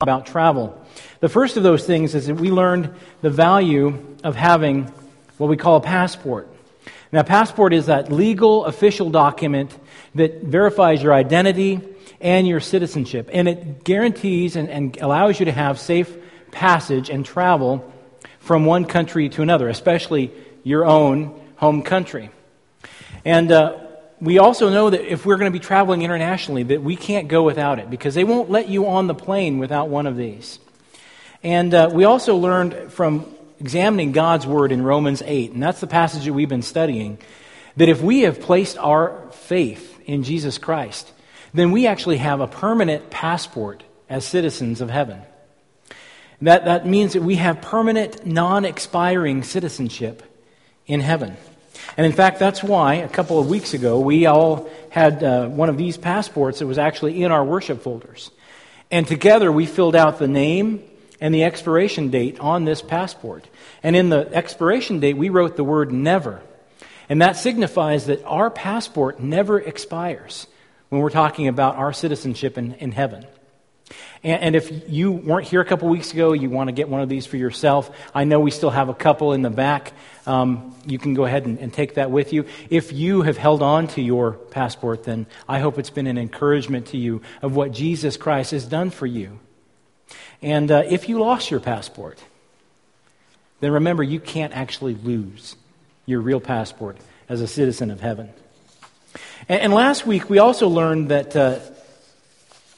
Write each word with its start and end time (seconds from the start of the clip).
about 0.00 0.26
travel. 0.26 0.80
The 1.18 1.28
first 1.28 1.56
of 1.56 1.64
those 1.64 1.84
things 1.84 2.14
is 2.14 2.28
that 2.28 2.36
we 2.36 2.52
learned 2.52 2.94
the 3.20 3.30
value 3.30 4.16
of 4.22 4.36
having 4.36 4.84
what 5.38 5.50
we 5.50 5.56
call 5.56 5.74
a 5.74 5.80
passport. 5.80 6.46
Now, 7.10 7.24
passport 7.24 7.72
is 7.72 7.86
that 7.86 8.12
legal 8.12 8.66
official 8.66 9.10
document 9.10 9.76
that 10.14 10.44
verifies 10.44 11.02
your 11.02 11.12
identity 11.12 11.80
and 12.20 12.46
your 12.46 12.60
citizenship, 12.60 13.28
and 13.32 13.48
it 13.48 13.82
guarantees 13.82 14.54
and, 14.54 14.70
and 14.70 14.96
allows 14.98 15.40
you 15.40 15.46
to 15.46 15.52
have 15.52 15.80
safe 15.80 16.16
passage 16.52 17.10
and 17.10 17.26
travel 17.26 17.92
from 18.38 18.66
one 18.66 18.84
country 18.84 19.28
to 19.30 19.42
another, 19.42 19.68
especially 19.68 20.30
your 20.62 20.86
own 20.86 21.34
home 21.56 21.82
country. 21.82 22.30
And 23.24 23.50
uh, 23.50 23.87
we 24.20 24.38
also 24.38 24.68
know 24.68 24.90
that 24.90 25.10
if 25.10 25.24
we're 25.24 25.36
going 25.36 25.50
to 25.50 25.58
be 25.58 25.64
traveling 25.64 26.02
internationally, 26.02 26.64
that 26.64 26.82
we 26.82 26.96
can't 26.96 27.28
go 27.28 27.42
without 27.42 27.78
it 27.78 27.88
because 27.88 28.14
they 28.14 28.24
won't 28.24 28.50
let 28.50 28.68
you 28.68 28.88
on 28.88 29.06
the 29.06 29.14
plane 29.14 29.58
without 29.58 29.88
one 29.88 30.06
of 30.06 30.16
these. 30.16 30.58
And 31.42 31.72
uh, 31.72 31.90
we 31.92 32.04
also 32.04 32.36
learned 32.36 32.92
from 32.92 33.32
examining 33.60 34.12
God's 34.12 34.46
word 34.46 34.72
in 34.72 34.82
Romans 34.82 35.22
8, 35.24 35.52
and 35.52 35.62
that's 35.62 35.80
the 35.80 35.86
passage 35.86 36.24
that 36.24 36.32
we've 36.32 36.48
been 36.48 36.62
studying, 36.62 37.18
that 37.76 37.88
if 37.88 38.00
we 38.00 38.20
have 38.22 38.40
placed 38.40 38.76
our 38.78 39.30
faith 39.30 40.00
in 40.06 40.24
Jesus 40.24 40.58
Christ, 40.58 41.12
then 41.54 41.70
we 41.70 41.86
actually 41.86 42.18
have 42.18 42.40
a 42.40 42.48
permanent 42.48 43.10
passport 43.10 43.84
as 44.08 44.24
citizens 44.24 44.80
of 44.80 44.90
heaven. 44.90 45.22
That, 46.42 46.64
that 46.66 46.86
means 46.86 47.14
that 47.14 47.22
we 47.22 47.36
have 47.36 47.60
permanent, 47.60 48.24
non 48.26 48.64
expiring 48.64 49.42
citizenship 49.42 50.22
in 50.86 51.00
heaven. 51.00 51.36
And 51.96 52.06
in 52.06 52.12
fact, 52.12 52.38
that's 52.38 52.62
why 52.62 52.94
a 52.94 53.08
couple 53.08 53.38
of 53.38 53.48
weeks 53.48 53.74
ago 53.74 54.00
we 54.00 54.26
all 54.26 54.70
had 54.90 55.22
uh, 55.22 55.48
one 55.48 55.68
of 55.68 55.76
these 55.76 55.96
passports 55.96 56.58
that 56.60 56.66
was 56.66 56.78
actually 56.78 57.22
in 57.22 57.32
our 57.32 57.44
worship 57.44 57.82
folders. 57.82 58.30
And 58.90 59.06
together 59.06 59.50
we 59.52 59.66
filled 59.66 59.96
out 59.96 60.18
the 60.18 60.28
name 60.28 60.82
and 61.20 61.34
the 61.34 61.44
expiration 61.44 62.10
date 62.10 62.38
on 62.40 62.64
this 62.64 62.82
passport. 62.82 63.44
And 63.82 63.96
in 63.96 64.08
the 64.08 64.28
expiration 64.32 65.00
date, 65.00 65.16
we 65.16 65.28
wrote 65.28 65.56
the 65.56 65.64
word 65.64 65.92
never. 65.92 66.40
And 67.08 67.22
that 67.22 67.36
signifies 67.36 68.06
that 68.06 68.22
our 68.24 68.50
passport 68.50 69.20
never 69.20 69.58
expires 69.58 70.46
when 70.88 71.00
we're 71.00 71.10
talking 71.10 71.48
about 71.48 71.76
our 71.76 71.92
citizenship 71.92 72.56
in, 72.58 72.74
in 72.74 72.92
heaven. 72.92 73.26
And, 74.22 74.42
and 74.42 74.56
if 74.56 74.88
you 74.88 75.12
weren't 75.12 75.46
here 75.46 75.60
a 75.60 75.64
couple 75.64 75.88
weeks 75.88 76.12
ago, 76.12 76.32
you 76.32 76.50
want 76.50 76.68
to 76.68 76.72
get 76.72 76.88
one 76.88 77.00
of 77.00 77.08
these 77.08 77.26
for 77.26 77.36
yourself. 77.36 77.90
I 78.14 78.24
know 78.24 78.40
we 78.40 78.50
still 78.50 78.70
have 78.70 78.88
a 78.88 78.94
couple 78.94 79.32
in 79.32 79.42
the 79.42 79.50
back. 79.50 79.92
Um, 80.26 80.74
you 80.86 80.98
can 80.98 81.14
go 81.14 81.24
ahead 81.24 81.46
and, 81.46 81.58
and, 81.58 81.72
take 81.72 81.94
that 81.94 82.10
with 82.10 82.34
you. 82.34 82.44
If 82.68 82.92
you 82.92 83.22
have 83.22 83.38
held 83.38 83.62
on 83.62 83.88
to 83.88 84.02
your 84.02 84.32
passport, 84.32 85.04
then 85.04 85.26
I 85.48 85.60
hope 85.60 85.78
it's 85.78 85.90
been 85.90 86.06
an 86.06 86.18
encouragement 86.18 86.88
to 86.88 86.98
you 86.98 87.22
of 87.40 87.56
what 87.56 87.72
Jesus 87.72 88.18
Christ 88.18 88.50
has 88.50 88.66
done 88.66 88.90
for 88.90 89.06
you. 89.06 89.38
And 90.42 90.70
uh, 90.70 90.82
if 90.86 91.08
you 91.08 91.18
lost 91.18 91.50
your 91.50 91.60
passport, 91.60 92.22
then 93.60 93.72
remember 93.72 94.02
you 94.02 94.20
can't 94.20 94.52
actually 94.52 94.94
lose 94.94 95.56
your 96.04 96.20
real 96.20 96.40
passport 96.40 96.98
as 97.28 97.40
a 97.40 97.46
citizen 97.46 97.90
of 97.90 98.00
heaven. 98.00 98.30
And, 99.48 99.60
and 99.62 99.74
last 99.74 100.06
week 100.06 100.28
we 100.28 100.38
also 100.38 100.68
learned 100.68 101.10
that 101.10 101.34
uh, 101.34 101.58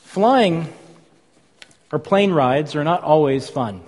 flying 0.05 0.73
or 1.93 1.99
plane 1.99 2.33
rides 2.33 2.77
are 2.77 2.85
not 2.85 3.03
always 3.03 3.49
fun. 3.49 3.83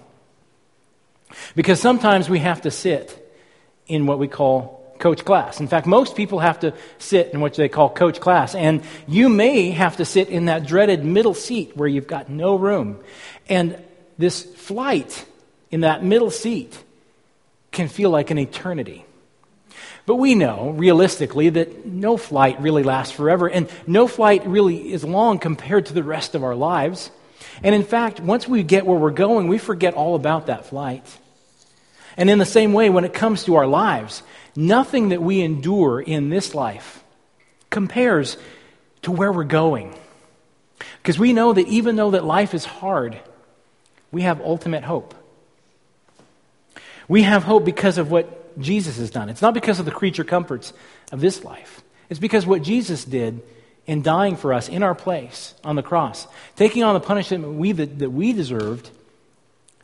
Because 1.55 1.81
sometimes 1.81 2.29
we 2.29 2.41
have 2.41 2.63
to 2.63 2.71
sit 2.71 3.19
in 3.87 4.07
what 4.07 4.19
we 4.19 4.29
call 4.29 4.83
coach 4.99 5.25
class. 5.25 5.61
In 5.61 5.67
fact, 5.67 5.87
most 5.87 6.15
people 6.15 6.39
have 6.39 6.61
to 6.61 6.75
sit 6.99 7.33
in 7.33 7.41
what 7.41 7.55
they 7.55 7.69
call 7.69 7.91
coach 7.91 8.21
class. 8.21 8.55
And 8.55 8.83
you 9.09 9.29
may 9.29 9.71
have 9.71 9.97
to 9.97 10.05
sit 10.05 10.29
in 10.29 10.45
that 10.45 10.67
dreaded 10.67 11.05
middle 11.05 11.35
seat 11.35 11.77
where 11.77 11.89
you've 11.89 12.07
got 12.07 12.29
no 12.29 12.55
room. 12.55 13.01
And 13.49 13.83
this 14.19 14.43
flight 14.43 15.25
in 15.71 15.81
that 15.81 16.05
middle 16.05 16.31
seat 16.31 16.79
can 17.73 17.89
feel 17.89 18.11
like 18.11 18.31
an 18.31 18.39
eternity. 18.39 19.05
But 20.05 20.17
we 20.17 20.35
know, 20.35 20.71
realistically, 20.71 21.49
that 21.51 21.87
no 21.87 22.17
flight 22.17 22.61
really 22.61 22.83
lasts 22.83 23.15
forever, 23.15 23.49
and 23.49 23.71
no 23.87 24.07
flight 24.07 24.47
really 24.47 24.93
is 24.93 25.05
long 25.05 25.39
compared 25.39 25.87
to 25.87 25.95
the 25.95 26.03
rest 26.03 26.35
of 26.35 26.45
our 26.45 26.55
lives. 26.55 27.11
And 27.63 27.75
in 27.75 27.85
fact, 27.85 28.21
once 28.21 28.49
we 28.49 28.63
get 28.63 28.87
where 28.87 28.99
we're 28.99 29.11
going, 29.11 29.49
we 29.49 29.59
forget 29.59 29.95
all 29.95 30.15
about 30.15 30.47
that 30.47 30.67
flight. 30.67 31.05
And 32.17 32.29
in 32.31 32.39
the 32.39 32.45
same 32.45 32.73
way, 32.73 32.91
when 32.91 33.05
it 33.05 33.15
comes 33.15 33.45
to 33.45 33.57
our 33.57 33.67
lives, 33.67 34.23
nothing 34.55 35.11
that 35.11 35.23
we 35.23 35.41
endure 35.41 36.01
in 36.01 36.29
this 36.29 36.55
life 36.55 37.03
compares 37.71 38.37
to 39.03 39.11
where 39.11 39.33
we're 39.33 39.45
going. 39.45 39.95
Because 40.99 41.19
we 41.19 41.33
know 41.33 41.53
that 41.53 41.67
even 41.69 41.97
though 41.97 42.13
that 42.13 42.25
life 42.25 42.55
is 42.55 42.65
hard, 42.65 43.19
we 44.11 44.23
have 44.23 44.41
ultimate 44.41 44.85
hope. 44.85 45.15
We 47.09 47.23
have 47.23 47.43
hope 47.43 47.65
because 47.65 47.99
of 47.99 48.11
what 48.11 48.59
Jesus 48.61 48.99
has 48.99 49.11
done. 49.11 49.29
It's 49.29 49.43
not 49.43 49.55
because 49.55 49.79
of 49.79 49.85
the 49.85 49.91
creature 49.91 50.25
comforts 50.25 50.73
of 51.11 51.21
this 51.21 51.45
life. 51.45 51.83
It's 52.09 52.21
because 52.21 52.47
what 52.47 52.63
Jesus 52.63 53.05
did 53.05 53.43
in 53.87 54.03
dying 54.03 54.37
for 54.37 54.53
us 54.53 54.69
in 54.69 54.83
our 54.83 54.95
place 54.95 55.55
on 55.65 55.77
the 55.77 55.83
cross, 55.83 56.27
taking 56.57 56.83
on 56.85 56.95
the 56.95 57.01
punishment 57.01 57.55
we, 57.55 57.73
that, 57.73 57.99
that 57.99 58.11
we 58.11 58.33
deserved, 58.33 58.91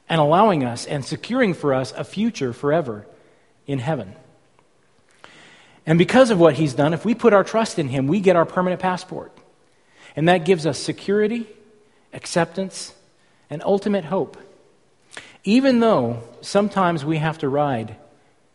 and 0.09 0.20
allowing 0.20 0.64
us 0.64 0.86
and 0.86 1.04
securing 1.04 1.54
for 1.54 1.75
us 1.75 1.92
a 1.92 2.04
future 2.04 2.53
forever 2.53 3.06
in 3.66 3.78
heaven. 3.78 4.14
And 5.84 5.98
because 5.98 6.31
of 6.31 6.38
what 6.38 6.54
he's 6.54 6.75
done, 6.75 6.94
if 6.94 7.04
we 7.04 7.14
put 7.14 7.32
our 7.32 7.44
trust 7.44 7.78
in 7.78 7.88
him, 7.88 8.06
we 8.06 8.20
get 8.20 8.36
our 8.36 8.44
permanent 8.44 8.81
passport. 8.81 9.32
And 10.15 10.28
that 10.28 10.44
gives 10.44 10.66
us 10.66 10.78
security, 10.78 11.47
acceptance, 12.12 12.94
and 13.50 13.62
ultimate 13.62 14.04
hope. 14.04 14.36
Even 15.44 15.80
though 15.80 16.22
sometimes 16.41 17.04
we 17.04 17.19
have 17.19 17.38
to 17.38 17.48
ride 17.48 17.97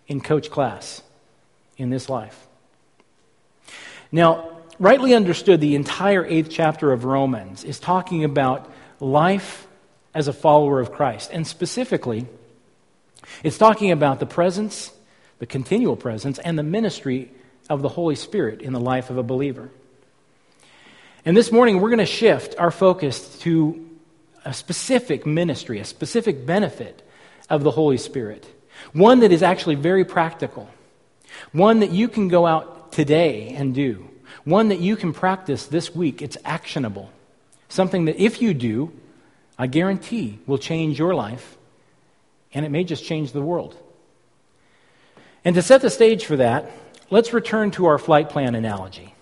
in 0.08 0.22
coach 0.22 0.52
class 0.52 1.02
in 1.78 1.90
this 1.90 2.10
life. 2.10 2.48
Now, 4.12 4.53
rightly 4.84 5.14
understood, 5.14 5.62
the 5.62 5.76
entire 5.76 6.26
eighth 6.26 6.50
chapter 6.50 6.92
of 6.92 7.06
Romans 7.06 7.64
is 7.64 7.80
talking 7.80 8.26
about 8.26 8.70
life 9.00 9.66
as 10.14 10.28
a 10.28 10.34
follower 10.34 10.82
of 10.82 10.92
Christ. 10.92 11.30
And 11.32 11.48
specifically, 11.48 12.28
it's 13.44 13.58
talking 13.58 13.92
about 13.92 14.20
the 14.20 14.26
presence, 14.26 14.92
the 15.40 15.46
continual 15.46 15.96
presence, 15.96 16.38
and 16.38 16.60
the 16.60 16.64
ministry 16.64 17.32
of 17.70 17.82
the 17.82 17.88
Holy 17.88 18.16
Spirit 18.16 18.62
in 18.62 18.74
the 18.74 18.80
life 18.80 19.10
of 19.10 19.18
a 19.18 19.24
believer. 19.24 19.72
And 21.24 21.36
this 21.38 21.50
morning, 21.50 21.80
we're 21.80 21.90
going 21.90 22.00
to 22.00 22.06
shift 22.06 22.56
our 22.60 22.72
focus 22.72 23.40
to 23.40 23.90
a 24.44 24.54
specific 24.54 25.26
ministry, 25.26 25.80
a 25.80 25.86
specific 25.86 26.46
benefit 26.46 27.02
of 27.50 27.64
the 27.64 27.72
Holy 27.72 27.98
Spirit. 27.98 28.46
One 28.92 29.22
that 29.22 29.32
is 29.32 29.44
actually 29.44 29.76
very 29.76 30.04
practical. 30.04 30.70
One 31.54 31.80
that 31.80 31.92
you 31.92 32.10
can 32.10 32.28
go 32.28 32.46
out 32.46 32.92
today 32.92 33.56
and 33.56 33.74
do. 33.74 34.10
One 34.46 34.70
that 34.70 34.80
you 34.80 34.96
can 34.96 35.14
practice 35.14 35.66
this 35.66 35.96
week. 35.96 36.22
It's 36.22 36.38
actionable. 36.44 37.09
Something 37.70 38.06
that 38.06 38.22
if 38.22 38.42
you 38.42 38.54
do, 38.54 38.92
I 39.58 39.68
guarantee 39.68 40.40
will 40.46 40.58
change 40.58 41.00
your 41.00 41.16
life, 41.16 41.58
and 42.54 42.66
it 42.66 42.70
may 42.70 42.84
just 42.84 43.06
change 43.06 43.31
the 43.31 43.42
world. 43.42 43.78
And 45.46 45.56
to 45.56 45.62
set 45.62 45.81
the 45.81 45.90
stage 45.90 46.26
for 46.26 46.38
that, 46.38 46.72
let's 47.09 47.34
return 47.34 47.72
to 47.72 47.86
our 47.86 47.98
flight 47.98 48.30
plan 48.30 48.56
analogy. 48.56 49.14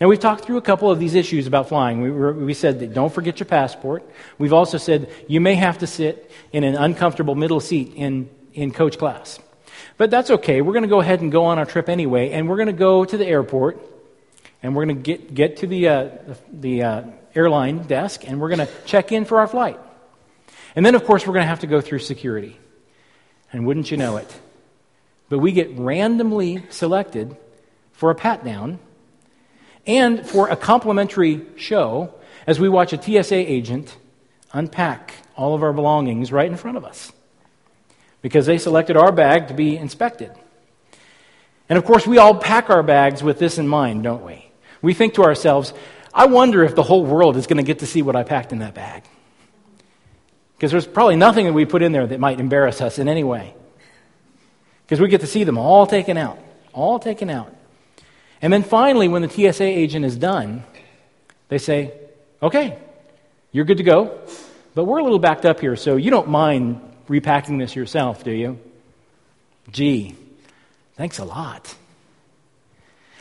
Now, 0.00 0.08
we've 0.08 0.20
talked 0.20 0.44
through 0.44 0.58
a 0.58 0.62
couple 0.62 0.90
of 0.90 0.98
these 1.00 1.14
issues 1.14 1.46
about 1.46 1.68
flying. 1.68 2.00
We, 2.00 2.10
we 2.10 2.54
said 2.54 2.80
that 2.80 2.94
don't 2.94 3.12
forget 3.12 3.40
your 3.40 3.46
passport. 3.46 4.08
We've 4.38 4.52
also 4.52 4.78
said 4.78 5.10
you 5.26 5.40
may 5.40 5.56
have 5.56 5.78
to 5.78 5.86
sit 5.86 6.30
in 6.52 6.62
an 6.64 6.76
uncomfortable 6.76 7.34
middle 7.34 7.60
seat 7.60 7.92
in, 7.96 8.30
in 8.52 8.70
coach 8.70 8.98
class. 8.98 9.40
But 9.96 10.10
that's 10.10 10.30
okay. 10.30 10.60
We're 10.60 10.72
going 10.72 10.84
to 10.84 10.88
go 10.88 11.00
ahead 11.00 11.20
and 11.20 11.30
go 11.30 11.44
on 11.46 11.58
our 11.58 11.66
trip 11.66 11.88
anyway, 11.88 12.30
and 12.30 12.48
we're 12.48 12.56
going 12.56 12.66
to 12.66 12.72
go 12.72 13.04
to 13.04 13.16
the 13.16 13.26
airport, 13.26 13.80
and 14.64 14.74
we're 14.74 14.84
going 14.86 14.96
to 14.96 15.02
get, 15.02 15.32
get 15.32 15.58
to 15.58 15.68
the, 15.68 15.88
uh, 15.88 16.08
the, 16.50 16.82
uh, 16.82 17.02
airline 17.34 17.82
desk 17.86 18.26
and 18.26 18.40
we're 18.40 18.48
going 18.48 18.66
to 18.66 18.68
check 18.86 19.12
in 19.12 19.24
for 19.24 19.40
our 19.40 19.46
flight. 19.46 19.78
And 20.76 20.84
then, 20.84 20.94
of 20.94 21.04
course, 21.04 21.26
we're 21.26 21.34
going 21.34 21.44
to 21.44 21.48
have 21.48 21.60
to 21.60 21.66
go 21.66 21.80
through 21.80 22.00
security. 22.00 22.58
And 23.52 23.66
wouldn't 23.66 23.90
you 23.90 23.96
know 23.96 24.16
it? 24.16 24.40
But 25.28 25.38
we 25.38 25.52
get 25.52 25.76
randomly 25.78 26.64
selected 26.70 27.36
for 27.92 28.10
a 28.10 28.14
pat 28.14 28.44
down 28.44 28.78
and 29.86 30.26
for 30.26 30.48
a 30.48 30.56
complimentary 30.56 31.46
show 31.56 32.14
as 32.46 32.58
we 32.58 32.68
watch 32.68 32.92
a 32.92 33.00
TSA 33.00 33.36
agent 33.36 33.96
unpack 34.52 35.14
all 35.36 35.54
of 35.54 35.62
our 35.62 35.72
belongings 35.72 36.32
right 36.32 36.50
in 36.50 36.56
front 36.56 36.76
of 36.76 36.84
us 36.84 37.12
because 38.22 38.46
they 38.46 38.58
selected 38.58 38.96
our 38.96 39.12
bag 39.12 39.48
to 39.48 39.54
be 39.54 39.76
inspected. 39.76 40.32
And 41.68 41.78
of 41.78 41.84
course, 41.84 42.06
we 42.06 42.18
all 42.18 42.34
pack 42.34 42.70
our 42.70 42.82
bags 42.82 43.22
with 43.22 43.38
this 43.38 43.58
in 43.58 43.68
mind, 43.68 44.02
don't 44.02 44.24
we? 44.24 44.43
We 44.84 44.92
think 44.94 45.14
to 45.14 45.22
ourselves, 45.22 45.72
I 46.12 46.26
wonder 46.26 46.62
if 46.62 46.74
the 46.74 46.82
whole 46.82 47.04
world 47.04 47.36
is 47.36 47.46
going 47.46 47.56
to 47.56 47.62
get 47.62 47.78
to 47.78 47.86
see 47.86 48.02
what 48.02 48.14
I 48.14 48.22
packed 48.22 48.52
in 48.52 48.58
that 48.58 48.74
bag. 48.74 49.02
Because 50.56 50.70
there's 50.70 50.86
probably 50.86 51.16
nothing 51.16 51.46
that 51.46 51.54
we 51.54 51.64
put 51.64 51.82
in 51.82 51.92
there 51.92 52.06
that 52.06 52.20
might 52.20 52.38
embarrass 52.38 52.80
us 52.80 52.98
in 52.98 53.08
any 53.08 53.24
way. 53.24 53.54
Because 54.84 55.00
we 55.00 55.08
get 55.08 55.22
to 55.22 55.26
see 55.26 55.44
them 55.44 55.56
all 55.56 55.86
taken 55.86 56.18
out, 56.18 56.38
all 56.74 56.98
taken 56.98 57.30
out. 57.30 57.52
And 58.42 58.52
then 58.52 58.62
finally, 58.62 59.08
when 59.08 59.22
the 59.22 59.28
TSA 59.28 59.64
agent 59.64 60.04
is 60.04 60.16
done, 60.16 60.62
they 61.48 61.58
say, 61.58 61.94
okay, 62.42 62.78
you're 63.52 63.64
good 63.64 63.78
to 63.78 63.84
go. 63.84 64.20
But 64.74 64.84
we're 64.84 64.98
a 64.98 65.02
little 65.02 65.18
backed 65.18 65.46
up 65.46 65.60
here, 65.60 65.76
so 65.76 65.96
you 65.96 66.10
don't 66.10 66.28
mind 66.28 66.80
repacking 67.08 67.56
this 67.56 67.74
yourself, 67.74 68.22
do 68.22 68.32
you? 68.32 68.58
Gee, 69.70 70.14
thanks 70.96 71.18
a 71.18 71.24
lot. 71.24 71.74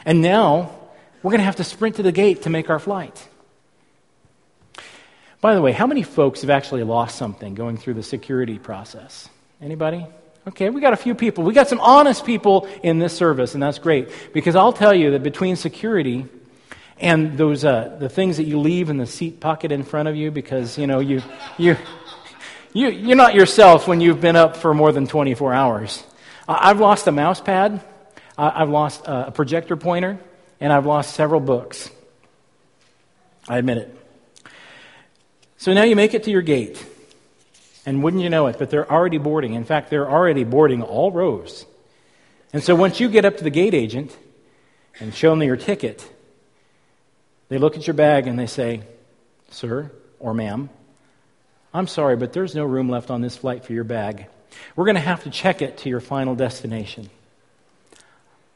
And 0.06 0.22
now 0.22 0.83
we're 1.24 1.32
going 1.32 1.40
to 1.40 1.46
have 1.46 1.56
to 1.56 1.64
sprint 1.64 1.96
to 1.96 2.04
the 2.04 2.12
gate 2.12 2.44
to 2.44 2.50
make 2.50 2.70
our 2.70 2.80
flight. 2.80 3.28
By 5.42 5.56
the 5.56 5.62
way, 5.62 5.72
how 5.72 5.88
many 5.88 6.04
folks 6.04 6.42
have 6.42 6.50
actually 6.50 6.84
lost 6.84 7.18
something 7.18 7.56
going 7.56 7.78
through 7.78 7.96
the 7.96 8.04
security 8.04 8.60
process? 8.60 9.30
Anybody? 9.62 10.06
Okay, 10.46 10.70
we 10.70 10.82
got 10.82 10.92
a 10.94 10.98
few 10.98 11.16
people. 11.16 11.46
We 11.46 11.54
got 11.54 11.70
some 11.70 11.80
honest 11.80 12.26
people 12.26 12.68
in 12.84 13.00
this 13.00 13.14
service, 13.14 13.54
and 13.54 13.64
that's 13.64 13.80
great. 13.80 14.10
Because 14.34 14.58
I'll 14.58 14.74
tell 14.74 14.94
you 14.94 15.12
that 15.12 15.24
between 15.24 15.56
security 15.56 16.28
and 17.00 17.38
those 17.38 17.64
uh, 17.64 17.96
the 18.00 18.10
things 18.10 18.38
that 18.38 18.44
you 18.44 18.60
leave 18.60 18.90
in 18.90 18.98
the 18.98 19.06
seat 19.06 19.40
pocket 19.40 19.72
in 19.72 19.84
front 19.84 20.10
of 20.10 20.16
you, 20.18 20.32
because 20.32 20.78
you 20.78 20.86
know 20.86 21.00
you 21.00 21.22
you 21.58 21.78
you 22.74 22.90
you're 22.90 23.16
not 23.16 23.36
yourself 23.36 23.88
when 23.88 24.02
you've 24.02 24.20
been 24.20 24.36
up 24.36 24.58
for 24.58 24.74
more 24.74 24.92
than 24.92 25.08
24 25.08 25.54
hours. 25.54 26.04
Uh, 26.48 26.58
I've 26.60 26.80
lost 26.80 27.08
a 27.08 27.12
mouse 27.12 27.40
pad. 27.40 27.82
Uh, 28.38 28.52
I've 28.54 28.70
lost 28.70 29.04
a 29.06 29.32
projector 29.32 29.78
pointer, 29.78 30.20
and 30.64 30.72
I've 30.72 30.86
lost 30.86 31.14
several 31.14 31.42
books. 31.42 31.90
I 33.50 33.58
admit 33.58 33.80
it. 33.80 33.98
So 35.58 35.74
now 35.74 35.84
you 35.84 35.98
make 35.98 36.14
it 36.14 36.24
to 36.24 36.32
your 36.32 36.42
gate. 36.42 36.84
And 37.86 38.02
wouldn't 38.02 38.24
you 38.24 38.30
know 38.30 38.48
it, 38.48 38.58
but 38.58 38.70
they're 38.70 38.90
already 38.90 39.18
boarding. 39.18 39.56
In 39.56 39.66
fact, 39.66 39.90
they're 39.90 40.10
already 40.10 40.46
boarding 40.46 40.82
all 40.82 41.12
rows. 41.12 41.66
And 42.54 42.64
so 42.64 42.76
once 42.76 43.02
you 43.02 43.10
get 43.10 43.26
up 43.26 43.36
to 43.38 43.44
the 43.44 43.50
gate 43.50 43.74
agent 43.74 44.18
and 45.02 45.14
show 45.14 45.32
them 45.32 45.44
your 45.44 45.58
ticket, 45.58 46.10
they 47.50 47.58
look 47.58 47.76
at 47.76 47.86
your 47.86 47.94
bag 47.94 48.28
and 48.28 48.40
they 48.40 48.48
say, 48.48 48.84
Sir 49.52 49.92
or 50.18 50.34
ma'am, 50.34 50.70
I'm 51.74 51.88
sorry, 51.88 52.16
but 52.16 52.32
there's 52.32 52.56
no 52.56 52.64
room 52.64 52.88
left 52.88 53.12
on 53.12 53.20
this 53.20 53.36
flight 53.36 53.66
for 53.66 53.74
your 53.74 53.84
bag. 53.84 54.28
We're 54.78 54.86
going 54.86 54.96
to 54.96 55.02
have 55.02 55.24
to 55.24 55.30
check 55.30 55.62
it 55.62 55.80
to 55.80 55.90
your 55.90 56.00
final 56.00 56.36
destination. 56.36 57.10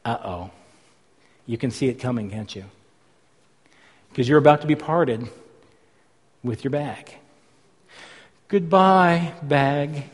Uh 0.06 0.16
oh. 0.24 0.50
You 1.48 1.56
can 1.56 1.70
see 1.70 1.88
it 1.88 1.98
coming, 1.98 2.30
can't 2.30 2.54
you? 2.54 2.66
Because 4.10 4.28
you're 4.28 4.38
about 4.38 4.60
to 4.60 4.66
be 4.66 4.76
parted 4.76 5.26
with 6.44 6.62
your 6.62 6.70
bag. 6.70 7.16
Goodbye, 8.48 9.32
bag. 9.42 10.04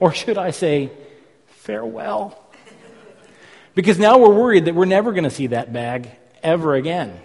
Or 0.00 0.12
should 0.12 0.36
I 0.36 0.50
say, 0.50 0.90
farewell? 1.46 2.36
Because 3.76 4.00
now 4.00 4.18
we're 4.18 4.34
worried 4.34 4.64
that 4.64 4.74
we're 4.74 4.86
never 4.86 5.12
going 5.12 5.22
to 5.22 5.30
see 5.30 5.46
that 5.48 5.72
bag 5.72 6.10
ever 6.42 6.74
again. 6.74 7.20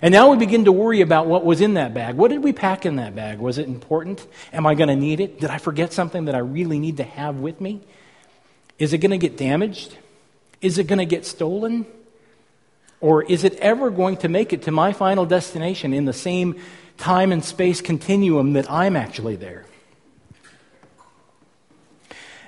And 0.00 0.12
now 0.12 0.30
we 0.30 0.36
begin 0.36 0.66
to 0.66 0.72
worry 0.72 1.00
about 1.00 1.26
what 1.26 1.44
was 1.44 1.60
in 1.60 1.74
that 1.74 1.94
bag. 1.94 2.14
What 2.14 2.30
did 2.30 2.44
we 2.44 2.52
pack 2.52 2.86
in 2.86 2.96
that 2.96 3.16
bag? 3.16 3.40
Was 3.40 3.58
it 3.58 3.66
important? 3.66 4.24
Am 4.52 4.66
I 4.66 4.76
going 4.76 4.88
to 4.88 4.96
need 4.96 5.18
it? 5.18 5.40
Did 5.40 5.50
I 5.50 5.58
forget 5.58 5.92
something 5.92 6.26
that 6.26 6.36
I 6.36 6.38
really 6.38 6.78
need 6.78 6.98
to 6.98 7.04
have 7.04 7.36
with 7.36 7.60
me? 7.60 7.80
Is 8.78 8.92
it 8.92 8.98
going 8.98 9.10
to 9.10 9.18
get 9.18 9.36
damaged? 9.36 9.96
Is 10.62 10.78
it 10.78 10.86
going 10.86 11.00
to 11.00 11.04
get 11.04 11.26
stolen? 11.26 11.84
Or 13.00 13.22
is 13.22 13.44
it 13.44 13.56
ever 13.56 13.90
going 13.90 14.16
to 14.18 14.28
make 14.28 14.54
it 14.54 14.62
to 14.62 14.70
my 14.70 14.94
final 14.94 15.26
destination 15.26 15.92
in 15.92 16.06
the 16.06 16.12
same 16.14 16.58
time 17.02 17.32
and 17.32 17.44
space 17.44 17.80
continuum 17.80 18.52
that 18.52 18.70
I'm 18.70 18.96
actually 18.96 19.36
there. 19.36 19.64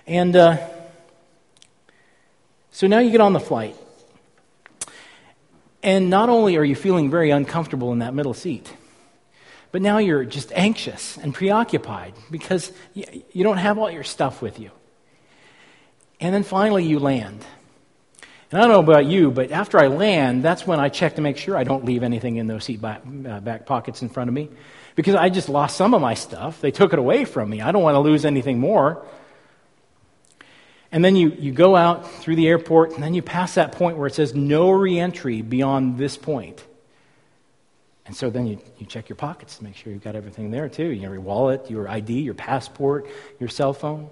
And 0.07 0.37
uh, 0.37 0.59
so 2.71 2.87
now 2.87 2.99
you 2.99 3.11
get 3.11 3.21
on 3.21 3.33
the 3.33 3.41
flight. 3.41 3.77
And 5.83 6.09
not 6.09 6.29
only 6.29 6.57
are 6.57 6.65
you 6.65 6.77
feeling 6.77 7.11
very 7.11 7.31
uncomfortable 7.31 7.93
in 7.93 7.99
that 7.99 8.15
middle 8.15 8.33
seat, 8.33 8.73
but 9.71 9.83
now 9.83 9.99
you're 9.99 10.25
just 10.25 10.53
anxious 10.55 11.19
and 11.19 11.35
preoccupied 11.35 12.15
because 12.31 12.73
you 12.95 13.43
don't 13.43 13.59
have 13.59 13.77
all 13.77 13.91
your 13.91 14.05
stuff 14.05 14.41
with 14.41 14.59
you. 14.61 14.71
And 16.21 16.35
then 16.35 16.43
finally 16.43 16.85
you 16.85 17.01
land. 17.01 17.45
And 18.51 18.61
I 18.61 18.67
don't 18.67 18.73
know 18.73 18.93
about 18.93 19.07
you, 19.07 19.31
but 19.31 19.51
after 19.51 19.79
I 19.79 19.89
land, 19.89 20.43
that's 20.43 20.67
when 20.67 20.79
I 20.79 20.89
check 20.89 21.17
to 21.17 21.23
make 21.23 21.37
sure 21.37 21.57
I 21.57 21.65
don't 21.65 21.85
leave 21.85 22.03
anything 22.03 22.37
in 22.37 22.47
those 22.47 22.65
seat 22.65 22.81
back, 22.81 23.03
uh, 23.05 23.41
back 23.41 23.67
pockets 23.67 24.03
in 24.03 24.09
front 24.09 24.29
of 24.29 24.35
me. 24.35 24.49
Because 24.95 25.15
I 25.15 25.29
just 25.29 25.49
lost 25.49 25.77
some 25.77 25.95
of 25.95 26.01
my 26.01 26.15
stuff. 26.15 26.61
They 26.61 26.71
took 26.71 26.93
it 26.93 26.99
away 26.99 27.25
from 27.25 27.51
me. 27.51 27.61
I 27.61 27.73
don't 27.73 27.83
want 27.83 27.95
to 27.95 28.01
lose 28.01 28.25
anything 28.25 28.61
more. 28.61 29.05
And 30.93 31.05
then 31.05 31.17
you, 31.17 31.31
you 31.31 31.51
go 31.51 31.75
out 31.75 32.09
through 32.09 32.37
the 32.37 32.47
airport, 32.47 32.93
and 32.93 33.03
then 33.03 33.15
you 33.15 33.23
pass 33.23 33.55
that 33.55 33.73
point 33.73 33.97
where 33.97 34.07
it 34.07 34.15
says 34.15 34.35
no 34.35 34.71
reentry 34.71 35.43
beyond 35.43 35.99
this 35.99 36.17
point. 36.17 36.65
And 38.07 38.15
so 38.15 38.31
then 38.31 38.47
you, 38.47 38.61
you 38.79 38.87
check 38.87 39.09
your 39.09 39.17
pockets 39.17 39.59
to 39.59 39.65
make 39.65 39.77
sure 39.77 39.93
you've 39.93 40.05
got 40.05 40.15
everything 40.15 40.51
there 40.51 40.69
too. 40.69 40.87
Your 40.87 41.19
wallet, 41.21 41.71
your 41.71 41.89
ID, 41.89 42.21
your 42.21 42.35
passport, 42.35 43.09
your 43.41 43.49
cell 43.49 43.73
phone. 43.73 44.11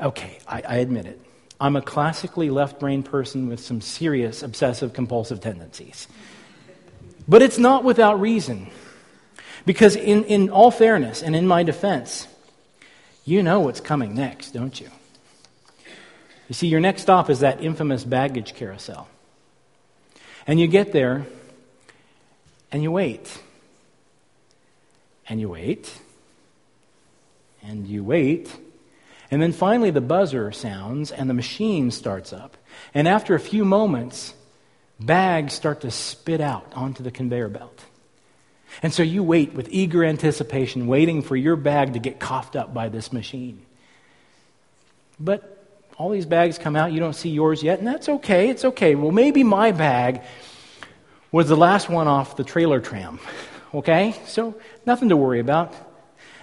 Okay, 0.00 0.38
I, 0.46 0.62
I 0.62 0.74
admit 0.76 1.06
it. 1.06 1.20
I'm 1.62 1.76
a 1.76 1.80
classically 1.80 2.50
left 2.50 2.80
brain 2.80 3.04
person 3.04 3.48
with 3.48 3.60
some 3.60 3.80
serious 3.80 4.42
obsessive 4.42 4.92
compulsive 4.92 5.40
tendencies. 5.40 6.08
But 7.28 7.40
it's 7.40 7.56
not 7.56 7.84
without 7.84 8.20
reason. 8.20 8.68
Because, 9.64 9.94
in, 9.94 10.24
in 10.24 10.50
all 10.50 10.72
fairness 10.72 11.22
and 11.22 11.36
in 11.36 11.46
my 11.46 11.62
defense, 11.62 12.26
you 13.24 13.44
know 13.44 13.60
what's 13.60 13.80
coming 13.80 14.12
next, 14.12 14.50
don't 14.50 14.80
you? 14.80 14.90
You 16.48 16.54
see, 16.56 16.66
your 16.66 16.80
next 16.80 17.02
stop 17.02 17.30
is 17.30 17.38
that 17.40 17.62
infamous 17.62 18.02
baggage 18.02 18.54
carousel. 18.54 19.08
And 20.48 20.58
you 20.58 20.66
get 20.66 20.92
there, 20.92 21.26
and 22.72 22.82
you 22.82 22.90
wait. 22.90 23.38
And 25.28 25.40
you 25.40 25.48
wait. 25.48 25.96
And 27.62 27.86
you 27.86 28.02
wait. 28.02 28.50
And 29.32 29.40
then 29.40 29.52
finally, 29.52 29.90
the 29.90 30.02
buzzer 30.02 30.52
sounds 30.52 31.10
and 31.10 31.28
the 31.28 31.34
machine 31.34 31.90
starts 31.90 32.34
up. 32.34 32.54
And 32.92 33.08
after 33.08 33.34
a 33.34 33.40
few 33.40 33.64
moments, 33.64 34.34
bags 35.00 35.54
start 35.54 35.80
to 35.80 35.90
spit 35.90 36.42
out 36.42 36.70
onto 36.74 37.02
the 37.02 37.10
conveyor 37.10 37.48
belt. 37.48 37.82
And 38.82 38.92
so 38.92 39.02
you 39.02 39.22
wait 39.22 39.54
with 39.54 39.68
eager 39.70 40.04
anticipation, 40.04 40.86
waiting 40.86 41.22
for 41.22 41.34
your 41.34 41.56
bag 41.56 41.94
to 41.94 41.98
get 41.98 42.20
coughed 42.20 42.56
up 42.56 42.74
by 42.74 42.90
this 42.90 43.10
machine. 43.10 43.62
But 45.18 45.66
all 45.96 46.10
these 46.10 46.26
bags 46.26 46.58
come 46.58 46.76
out, 46.76 46.92
you 46.92 47.00
don't 47.00 47.14
see 47.14 47.30
yours 47.30 47.62
yet, 47.62 47.78
and 47.78 47.88
that's 47.88 48.10
okay. 48.10 48.50
It's 48.50 48.66
okay. 48.66 48.94
Well, 48.94 49.12
maybe 49.12 49.44
my 49.44 49.72
bag 49.72 50.20
was 51.30 51.48
the 51.48 51.56
last 51.56 51.88
one 51.88 52.06
off 52.06 52.36
the 52.36 52.44
trailer 52.44 52.80
tram. 52.80 53.18
Okay? 53.72 54.14
So 54.26 54.56
nothing 54.84 55.08
to 55.08 55.16
worry 55.16 55.40
about 55.40 55.74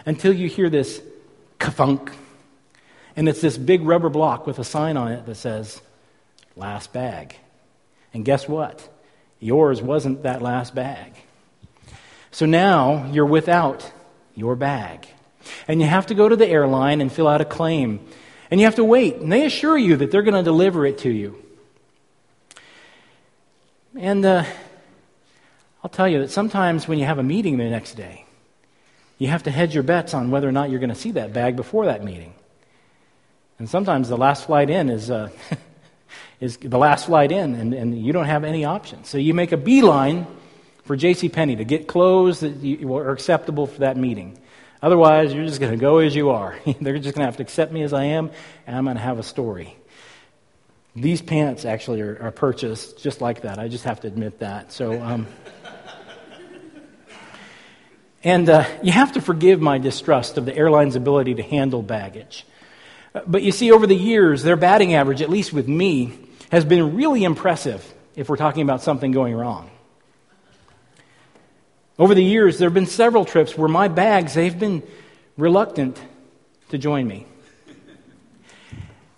until 0.08 0.34
you 0.34 0.48
hear 0.48 0.72
this 0.72 1.04
kafunk 1.60 2.12
and 3.20 3.28
it's 3.28 3.42
this 3.42 3.58
big 3.58 3.82
rubber 3.82 4.08
block 4.08 4.48
with 4.48 4.60
a 4.60 4.64
sign 4.64 4.96
on 4.96 5.12
it 5.12 5.26
that 5.26 5.36
says, 5.36 5.82
last 6.56 6.94
bag. 6.94 7.36
And 8.14 8.24
guess 8.24 8.48
what? 8.48 8.88
Yours 9.42 9.82
wasn't 9.82 10.24
that 10.24 10.42
last 10.42 10.74
bag. 10.74 11.12
So 12.32 12.46
now 12.46 13.12
you're 13.12 13.26
without 13.26 13.92
your 14.36 14.56
bag. 14.56 15.06
And 15.68 15.82
you 15.82 15.88
have 15.88 16.06
to 16.06 16.16
go 16.16 16.30
to 16.30 16.38
the 16.38 16.48
airline 16.48 17.02
and 17.02 17.12
fill 17.12 17.28
out 17.28 17.42
a 17.42 17.46
claim. 17.46 18.08
And 18.50 18.62
you 18.62 18.66
have 18.66 18.76
to 18.76 18.86
wait. 18.86 19.18
And 19.18 19.30
they 19.30 19.46
assure 19.46 19.78
you 19.78 19.98
that 19.98 20.12
they're 20.12 20.24
going 20.24 20.36
to 20.36 20.42
deliver 20.42 20.86
it 20.86 21.00
to 21.00 21.12
you. 21.12 21.44
And 23.98 24.26
uh, 24.26 24.46
I'll 25.84 25.90
tell 25.90 26.08
you 26.08 26.20
that 26.20 26.32
sometimes 26.32 26.88
when 26.88 27.00
you 27.00 27.06
have 27.06 27.18
a 27.18 27.24
meeting 27.24 27.58
the 27.58 27.70
next 27.70 27.96
day, 27.96 28.26
you 29.18 29.28
have 29.28 29.44
to 29.44 29.52
hedge 29.52 29.74
your 29.74 29.84
bets 29.84 30.14
on 30.14 30.32
whether 30.32 30.48
or 30.48 30.54
not 30.54 30.70
you're 30.70 30.80
going 30.80 30.88
to 30.88 30.96
see 30.96 31.12
that 31.12 31.34
bag 31.34 31.58
before 31.58 31.88
that 31.88 32.02
meeting. 32.02 32.34
And 33.60 33.70
sometimes 33.70 34.08
the 34.08 34.18
last 34.18 34.46
flight 34.46 34.70
in 34.70 34.90
is, 34.90 35.12
uh, 35.12 35.30
is 36.40 36.58
the 36.58 36.78
last 36.78 37.08
flight 37.08 37.32
in, 37.32 37.56
and, 37.56 37.74
and 37.74 38.06
you 38.06 38.14
don't 38.14 38.26
have 38.26 38.46
any 38.46 38.64
options. 38.64 39.10
So 39.10 39.18
you 39.18 39.34
make 39.34 39.52
a 39.52 39.58
beeline 39.58 40.26
for 40.86 40.96
J.C. 40.96 41.28
Penney 41.28 41.58
to 41.58 41.66
get 41.66 41.86
clothes 41.86 42.40
that 42.40 42.56
you, 42.56 42.96
are 42.96 43.12
acceptable 43.12 43.68
for 43.68 43.82
that 43.82 43.98
meeting. 43.98 44.40
Otherwise, 44.82 45.34
you're 45.34 45.46
just 45.46 45.60
going 45.60 45.74
to 45.74 45.78
go 45.78 45.98
as 45.98 46.16
you 46.16 46.30
are. 46.30 46.58
They're 46.82 46.98
just 46.98 47.16
going 47.16 47.24
to 47.24 47.26
have 47.26 47.38
to 47.38 47.44
accept 47.44 47.74
me 47.74 47.84
as 47.84 47.92
I 47.92 48.06
am, 48.06 48.32
and 48.66 48.78
I'm 48.78 48.86
going 48.86 48.96
to 48.96 49.04
have 49.04 49.20
a 49.20 49.24
story. 49.24 49.76
These 50.96 51.22
pants 51.22 51.66
actually 51.66 52.00
are, 52.00 52.18
are 52.22 52.32
purchased 52.32 53.04
just 53.04 53.20
like 53.20 53.42
that. 53.42 53.60
I 53.60 53.68
just 53.68 53.84
have 53.84 54.00
to 54.02 54.08
admit 54.08 54.40
that. 54.40 54.72
So, 54.72 55.02
um, 55.02 55.28
and 58.24 58.50
uh, 58.50 58.66
you 58.82 58.94
have 58.94 59.12
to 59.12 59.22
forgive 59.22 59.60
my 59.60 59.80
distrust 59.80 60.38
of 60.38 60.46
the 60.46 60.56
airline's 60.56 60.96
ability 60.96 61.36
to 61.36 61.44
handle 61.44 61.82
baggage. 61.82 62.46
But 63.26 63.42
you 63.42 63.52
see, 63.52 63.72
over 63.72 63.88
the 63.88 63.96
years, 63.96 64.44
their 64.44 64.56
batting 64.56 64.94
average, 64.94 65.22
at 65.22 65.30
least 65.30 65.52
with 65.52 65.68
me, 65.68 66.14
has 66.52 66.66
been 66.66 66.96
really 66.96 67.24
impressive 67.24 67.94
if 68.16 68.30
we're 68.30 68.38
talking 68.38 68.62
about 68.62 68.82
something 68.82 69.12
going 69.12 69.36
wrong. 69.36 69.70
Over 71.98 72.16
the 72.16 72.24
years, 72.24 72.58
there 72.58 72.68
have 72.70 72.74
been 72.74 72.86
several 72.86 73.26
trips 73.26 73.58
where 73.58 73.68
my 73.68 73.88
bags, 73.88 74.34
they've 74.34 74.58
been 74.58 74.84
reluctant 75.38 76.00
to 76.70 76.78
join 76.78 77.08
me. 77.08 77.26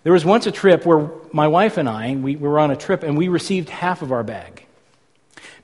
There 0.02 0.12
was 0.12 0.24
once 0.24 0.46
a 0.46 0.52
trip 0.52 0.84
where 0.84 1.10
my 1.32 1.46
wife 1.46 1.76
and 1.76 1.88
I, 1.88 2.14
we, 2.16 2.34
we 2.34 2.48
were 2.48 2.58
on 2.58 2.70
a 2.72 2.76
trip 2.76 3.04
and 3.04 3.16
we 3.16 3.28
received 3.28 3.68
half 3.68 4.02
of 4.02 4.10
our 4.10 4.24
bag. 4.24 4.66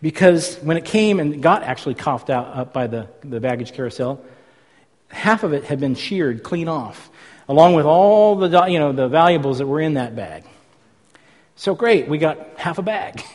Because 0.00 0.56
when 0.58 0.76
it 0.76 0.84
came 0.84 1.18
and 1.18 1.42
got 1.42 1.64
actually 1.64 1.94
coughed 1.94 2.30
out 2.30 2.56
up 2.56 2.72
by 2.72 2.86
the, 2.86 3.08
the 3.24 3.40
baggage 3.40 3.72
carousel, 3.72 4.24
half 5.08 5.42
of 5.42 5.52
it 5.52 5.64
had 5.64 5.80
been 5.80 5.96
sheared 5.96 6.44
clean 6.44 6.68
off, 6.68 7.10
along 7.48 7.74
with 7.74 7.86
all 7.86 8.36
the, 8.36 8.66
you 8.66 8.78
know, 8.78 8.92
the 8.92 9.08
valuables 9.08 9.58
that 9.58 9.66
were 9.66 9.80
in 9.80 9.94
that 9.94 10.14
bag. 10.14 10.44
So 11.56 11.74
great, 11.74 12.08
we 12.08 12.18
got 12.18 12.38
half 12.56 12.78
a 12.78 12.82
bag. 12.82 13.22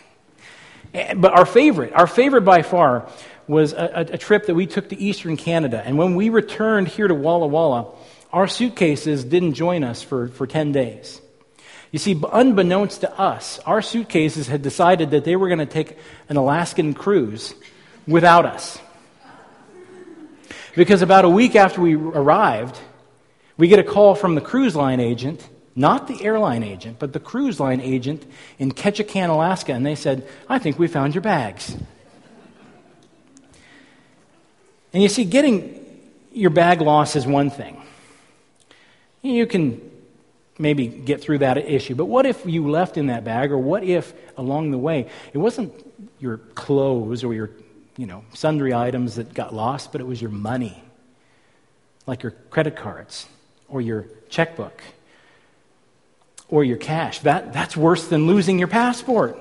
But 1.16 1.34
our 1.34 1.48
favorite, 1.48 1.92
our 1.94 2.06
favorite 2.06 2.42
by 2.42 2.62
far, 2.62 3.10
was 3.48 3.74
a, 3.74 4.06
a, 4.12 4.18
trip 4.20 4.46
that 4.46 4.54
we 4.54 4.68
took 4.68 4.90
to 4.90 4.96
eastern 4.96 5.38
Canada. 5.38 5.82
And 5.84 5.98
when 5.98 6.14
we 6.14 6.30
returned 6.30 6.88
here 6.88 7.08
to 7.08 7.16
Walla 7.16 7.48
Walla, 7.48 7.92
our 8.32 8.48
suitcases 8.48 9.24
didn't 9.24 9.56
join 9.56 9.84
us 9.84 10.04
for, 10.04 10.28
for 10.28 10.46
10 10.46 10.72
days. 10.72 11.20
You 11.92 11.98
see, 11.98 12.20
unbeknownst 12.32 13.02
to 13.02 13.20
us, 13.20 13.58
our 13.66 13.82
suitcases 13.82 14.48
had 14.48 14.62
decided 14.62 15.10
that 15.12 15.26
they 15.26 15.36
were 15.36 15.48
going 15.48 15.60
to 15.60 15.66
take 15.66 15.98
an 16.30 16.38
Alaskan 16.38 16.94
cruise 16.94 17.56
without 18.08 18.46
us. 18.46 18.80
Because 20.76 21.02
about 21.02 21.26
a 21.26 21.30
week 21.30 21.56
after 21.56 21.82
we 21.82 21.96
arrived, 21.96 22.80
we 23.58 23.68
get 23.68 23.80
a 23.80 23.84
call 23.84 24.16
from 24.16 24.36
the 24.36 24.42
cruise 24.42 24.76
line 24.76 25.00
agent, 25.00 25.48
not 25.76 26.08
the 26.08 26.24
airline 26.24 26.64
agent, 26.64 26.98
but 27.00 27.14
the 27.14 27.20
cruise 27.20 27.60
line 27.60 27.82
agent 27.82 28.26
in 28.58 28.72
Ketchikan, 28.72 29.30
Alaska, 29.30 29.74
and 29.74 29.86
they 29.86 29.96
said, 29.96 30.28
I 30.50 30.60
think 30.60 30.80
we 30.80 30.88
found 30.88 31.14
your 31.14 31.22
bags. 31.22 31.76
And 34.92 35.02
you 35.02 35.10
see, 35.10 35.26
getting 35.26 35.80
your 36.32 36.50
bag 36.50 36.82
lost 36.82 37.16
is 37.16 37.26
one 37.26 37.50
thing. 37.50 37.82
You 39.22 39.48
can 39.48 39.82
maybe 40.60 40.88
get 40.88 41.22
through 41.22 41.40
that 41.40 41.58
issue. 41.58 41.96
But 41.96 42.06
what 42.06 42.26
if 42.26 42.46
you 42.46 42.70
left 42.70 42.98
in 42.98 43.08
that 43.08 43.24
bag, 43.24 43.52
or 43.52 43.58
what 43.58 43.84
if 43.84 44.14
along 44.38 44.72
the 44.72 44.78
way 44.78 45.10
it 45.32 45.38
wasn't 45.38 45.74
your 46.20 46.38
clothes 46.38 47.24
or 47.24 47.34
your 47.34 47.50
you 47.98 48.06
know 48.06 48.24
sundry 48.34 48.74
items 48.74 49.16
that 49.16 49.34
got 49.34 49.54
lost, 49.54 49.92
but 49.92 50.02
it 50.02 50.06
was 50.06 50.22
your 50.22 50.32
money, 50.32 50.84
like 52.06 52.22
your 52.22 52.32
credit 52.50 52.76
cards 52.76 53.28
or 53.68 53.82
your 53.82 54.06
checkbook 54.30 54.82
or 56.50 56.64
your 56.64 56.78
cash. 56.78 57.20
That, 57.20 57.54
that's 57.54 57.76
worse 57.76 58.08
than 58.08 58.28
losing 58.28 58.60
your 58.60 58.68
passport. 58.68 59.40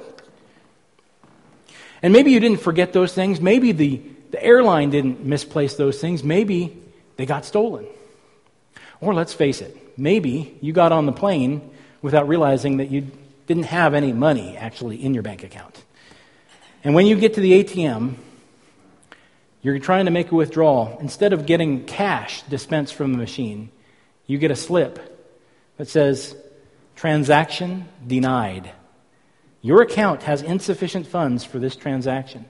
And 2.02 2.12
maybe 2.12 2.33
you 2.33 2.41
didn't 2.41 2.61
forget 2.61 2.93
those 2.93 3.12
things. 3.14 3.41
Maybe 3.41 3.73
the, 3.73 4.02
the 4.31 4.43
airline 4.43 4.91
didn't 4.91 5.25
misplace 5.25 5.75
those 5.75 6.00
things. 6.00 6.25
Maybe 6.25 6.76
they 7.17 7.26
got 7.26 7.45
stolen. 7.45 7.87
Or 9.00 9.14
let's 9.14 9.35
face 9.35 9.61
it, 9.61 9.99
maybe 9.99 10.57
you 10.61 10.73
got 10.73 10.93
on 10.93 11.07
the 11.07 11.12
plane 11.12 11.71
without 12.00 12.29
realizing 12.29 12.79
that 12.79 12.91
you 12.91 13.11
didn't 13.47 13.64
have 13.64 13.95
any 13.95 14.12
money 14.12 14.57
actually 14.57 15.02
in 15.02 15.14
your 15.14 15.23
bank 15.23 15.45
account. 15.45 15.85
And 16.85 16.95
when 16.95 17.07
you 17.07 17.17
get 17.17 17.35
to 17.35 17.41
the 17.41 17.62
ATM, 17.62 18.14
you're 19.61 19.79
trying 19.79 20.07
to 20.07 20.11
make 20.11 20.33
a 20.33 20.35
withdrawal. 20.35 20.97
Instead 21.00 21.33
of 21.33 21.47
getting 21.47 21.85
cash 21.85 22.43
dispensed 22.43 22.95
from 22.95 23.12
the 23.12 23.19
machine, 23.19 23.71
you 24.33 24.39
get 24.39 24.51
a 24.51 24.57
slip 24.57 24.99
that 25.77 25.89
says, 25.89 26.35
Transaction 26.97 27.89
denied. 28.07 28.71
Your 29.61 29.83
account 29.83 30.23
has 30.25 30.43
insufficient 30.43 31.07
funds 31.07 31.45
for 31.45 31.59
this 31.59 31.77
transaction. 31.77 32.47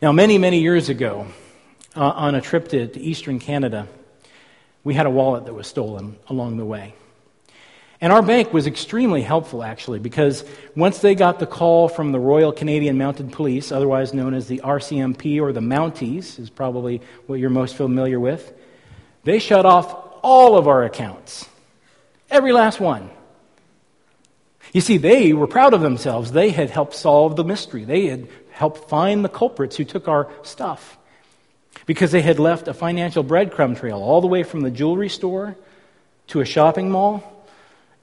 Now, 0.00 0.12
many, 0.12 0.38
many 0.38 0.60
years 0.60 0.88
ago, 0.88 1.26
uh, 1.96 2.00
on 2.00 2.34
a 2.34 2.40
trip 2.40 2.68
to, 2.68 2.86
to 2.86 3.00
eastern 3.00 3.38
Canada, 3.38 3.88
we 4.84 4.94
had 4.94 5.06
a 5.06 5.10
wallet 5.10 5.46
that 5.46 5.54
was 5.54 5.66
stolen 5.66 6.16
along 6.28 6.56
the 6.56 6.64
way. 6.64 6.94
And 8.00 8.12
our 8.12 8.22
bank 8.22 8.52
was 8.52 8.66
extremely 8.66 9.22
helpful, 9.22 9.64
actually, 9.64 9.98
because 9.98 10.44
once 10.76 11.00
they 11.00 11.14
got 11.16 11.40
the 11.40 11.46
call 11.46 11.88
from 11.88 12.12
the 12.12 12.20
Royal 12.20 12.52
Canadian 12.52 12.96
Mounted 12.96 13.32
Police, 13.32 13.72
otherwise 13.72 14.14
known 14.14 14.34
as 14.34 14.46
the 14.46 14.60
RCMP 14.64 15.40
or 15.40 15.52
the 15.52 15.60
Mounties, 15.60 16.38
is 16.38 16.48
probably 16.48 17.02
what 17.26 17.40
you're 17.40 17.50
most 17.50 17.74
familiar 17.74 18.20
with, 18.20 18.52
they 19.28 19.38
shut 19.38 19.66
off 19.66 19.94
all 20.22 20.56
of 20.56 20.66
our 20.68 20.84
accounts. 20.84 21.48
Every 22.30 22.52
last 22.52 22.80
one. 22.80 23.10
You 24.72 24.80
see, 24.80 24.98
they 24.98 25.32
were 25.32 25.46
proud 25.46 25.74
of 25.74 25.80
themselves. 25.80 26.32
They 26.32 26.50
had 26.50 26.70
helped 26.70 26.94
solve 26.94 27.36
the 27.36 27.44
mystery, 27.44 27.84
they 27.84 28.06
had 28.06 28.28
helped 28.50 28.88
find 28.88 29.24
the 29.24 29.28
culprits 29.28 29.76
who 29.76 29.84
took 29.84 30.08
our 30.08 30.28
stuff 30.42 30.98
because 31.86 32.10
they 32.10 32.22
had 32.22 32.38
left 32.38 32.68
a 32.68 32.74
financial 32.74 33.22
breadcrumb 33.22 33.78
trail 33.78 33.98
all 33.98 34.20
the 34.20 34.26
way 34.26 34.42
from 34.42 34.62
the 34.62 34.70
jewelry 34.70 35.08
store 35.08 35.56
to 36.26 36.40
a 36.40 36.44
shopping 36.44 36.90
mall 36.90 37.46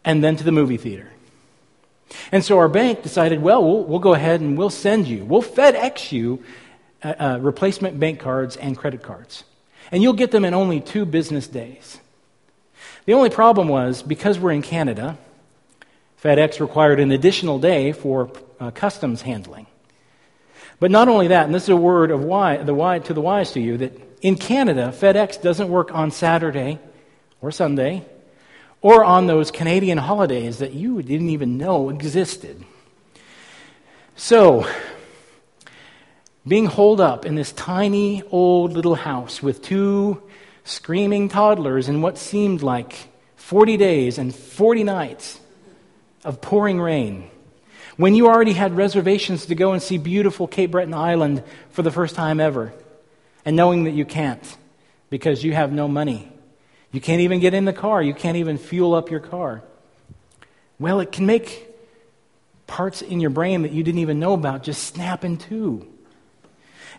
and 0.04 0.24
then 0.24 0.38
to 0.38 0.44
the 0.44 0.52
movie 0.52 0.78
theater. 0.78 1.12
And 2.32 2.44
so 2.44 2.58
our 2.58 2.70
bank 2.70 3.04
decided, 3.04 3.42
well, 3.42 3.64
we'll, 3.64 3.84
we'll 3.84 4.00
go 4.00 4.14
ahead 4.14 4.40
and 4.42 4.58
we'll 4.58 4.70
send 4.70 5.08
you, 5.08 5.26
we'll 5.26 5.44
FedEx 5.44 6.12
you 6.12 6.44
uh, 7.04 7.14
uh, 7.20 7.40
replacement 7.42 8.00
bank 8.00 8.20
cards 8.20 8.56
and 8.56 8.78
credit 8.78 9.04
cards. 9.04 9.44
And 9.92 10.02
you'll 10.02 10.14
get 10.14 10.32
them 10.32 10.46
in 10.46 10.54
only 10.54 10.80
two 10.80 11.06
business 11.06 11.48
days. 11.48 12.00
The 13.06 13.14
only 13.14 13.30
problem 13.30 13.68
was 13.68 14.02
because 14.02 14.40
we're 14.40 14.52
in 14.52 14.62
Canada, 14.62 15.18
FedEx 16.24 16.60
required 16.60 17.00
an 17.00 17.12
additional 17.12 17.60
day 17.60 17.92
for 17.92 18.32
uh, 18.60 18.72
customs 18.72 19.22
handling. 19.22 19.68
But 20.80 20.92
not 20.92 21.08
only 21.08 21.28
that, 21.28 21.46
and 21.46 21.54
this 21.54 21.64
is 21.64 21.70
a 21.70 21.76
word 21.76 22.12
of 22.12 22.24
why, 22.24 22.58
the 22.58 22.74
why 22.74 23.00
to 23.00 23.14
the 23.14 23.22
wise 23.22 23.52
to 23.52 23.62
you, 23.62 23.78
that 23.78 23.94
in 24.22 24.36
Canada, 24.36 24.94
FedEx 24.94 25.42
doesn't 25.42 25.70
work 25.70 25.94
on 25.94 26.12
Saturday 26.12 26.80
or 27.42 27.52
Sunday 27.52 28.06
or 28.82 29.04
on 29.04 29.28
those 29.28 29.52
Canadian 29.52 29.98
holidays 29.98 30.58
that 30.60 30.74
you 30.74 31.02
didn't 31.02 31.30
even 31.30 31.58
know 31.58 31.90
existed. 31.90 32.64
So, 34.16 34.68
being 36.48 36.66
holed 36.66 37.02
up 37.02 37.26
in 37.26 37.36
this 37.36 37.52
tiny 37.52 38.24
old 38.32 38.74
little 38.74 38.96
house 38.96 39.42
with 39.42 39.62
two 39.62 40.22
screaming 40.64 41.30
toddlers 41.30 41.90
in 41.90 42.02
what 42.02 42.18
seemed 42.18 42.62
like 42.62 43.10
40 43.36 43.78
days 43.78 44.18
and 44.18 44.34
40 44.34 44.84
nights 44.84 45.40
of 46.24 46.42
pouring 46.42 46.80
rain 46.80 47.30
when 47.98 48.14
you 48.14 48.28
already 48.28 48.54
had 48.54 48.76
reservations 48.76 49.46
to 49.46 49.56
go 49.56 49.72
and 49.72 49.82
see 49.82 49.98
beautiful 49.98 50.48
Cape 50.48 50.72
Breton 50.72 50.94
Island 50.94 51.44
for 51.70 51.82
the 51.82 51.92
first 51.92 52.16
time 52.16 52.40
ever, 52.40 52.74
and 53.46 53.56
knowing 53.56 53.86
that 53.86 53.92
you 53.92 54.06
can't 54.06 54.58
because 55.10 55.44
you 55.44 55.54
have 55.54 55.72
no 55.72 55.88
money. 55.88 56.32
You 56.92 57.00
can't 57.00 57.22
even 57.22 57.40
get 57.40 57.54
in 57.54 57.66
the 57.66 57.74
car, 57.74 58.02
you 58.02 58.14
can't 58.14 58.38
even 58.38 58.58
fuel 58.58 58.96
up 58.96 59.10
your 59.10 59.20
car. 59.20 59.64
Well, 60.78 61.00
it 61.00 61.12
can 61.12 61.26
make 61.26 61.70
parts 62.68 63.02
in 63.02 63.22
your 63.22 63.30
brain 63.30 63.62
that 63.62 63.72
you 63.72 63.84
didn't 63.84 64.00
even 64.00 64.20
know 64.20 64.34
about 64.34 64.64
just 64.64 64.84
snap 64.84 65.24
in 65.24 65.38
two. 65.38 65.88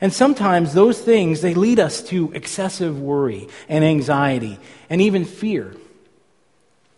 And 0.01 0.13
sometimes 0.13 0.75
those 0.75 1.01
things, 1.01 1.41
they 1.41 1.55
lead 1.55 1.81
us 1.81 2.03
to 2.05 2.33
excessive 2.33 3.01
worry 3.01 3.49
and 3.69 3.85
anxiety 3.85 4.59
and 4.91 5.01
even 5.01 5.25
fear. 5.25 5.75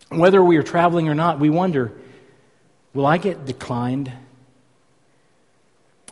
Whether 0.09 0.43
we 0.43 0.57
are 0.57 0.63
traveling 0.63 1.07
or 1.07 1.15
not, 1.15 1.39
we 1.39 1.49
wonder 1.49 1.93
Will 2.93 3.05
I 3.05 3.17
get 3.17 3.45
declined? 3.45 4.11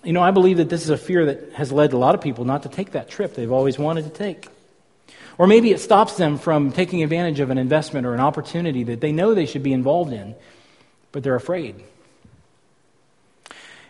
You 0.04 0.14
know, 0.14 0.22
I 0.22 0.32
believe 0.32 0.58
that 0.58 0.70
this 0.70 0.84
is 0.84 0.90
a 0.92 0.98
fear 0.98 1.26
that 1.26 1.54
has 1.54 1.72
led 1.72 1.92
a 1.92 1.98
lot 1.98 2.14
of 2.14 2.22
people 2.22 2.46
not 2.46 2.64
to 2.64 2.70
take 2.70 2.92
that 2.92 3.10
trip 3.10 3.34
they've 3.34 3.52
always 3.52 3.80
wanted 3.80 4.04
to 4.04 4.12
take. 4.12 4.48
Or 5.38 5.48
maybe 5.48 5.72
it 5.72 5.80
stops 5.80 6.18
them 6.18 6.38
from 6.38 6.72
taking 6.72 7.04
advantage 7.04 7.40
of 7.40 7.50
an 7.50 7.58
investment 7.58 8.06
or 8.06 8.14
an 8.14 8.20
opportunity 8.20 8.84
that 8.84 9.02
they 9.02 9.12
know 9.12 9.34
they 9.34 9.46
should 9.46 9.64
be 9.64 9.74
involved 9.74 10.14
in, 10.14 10.36
but 11.12 11.24
they're 11.24 11.36
afraid. 11.36 11.84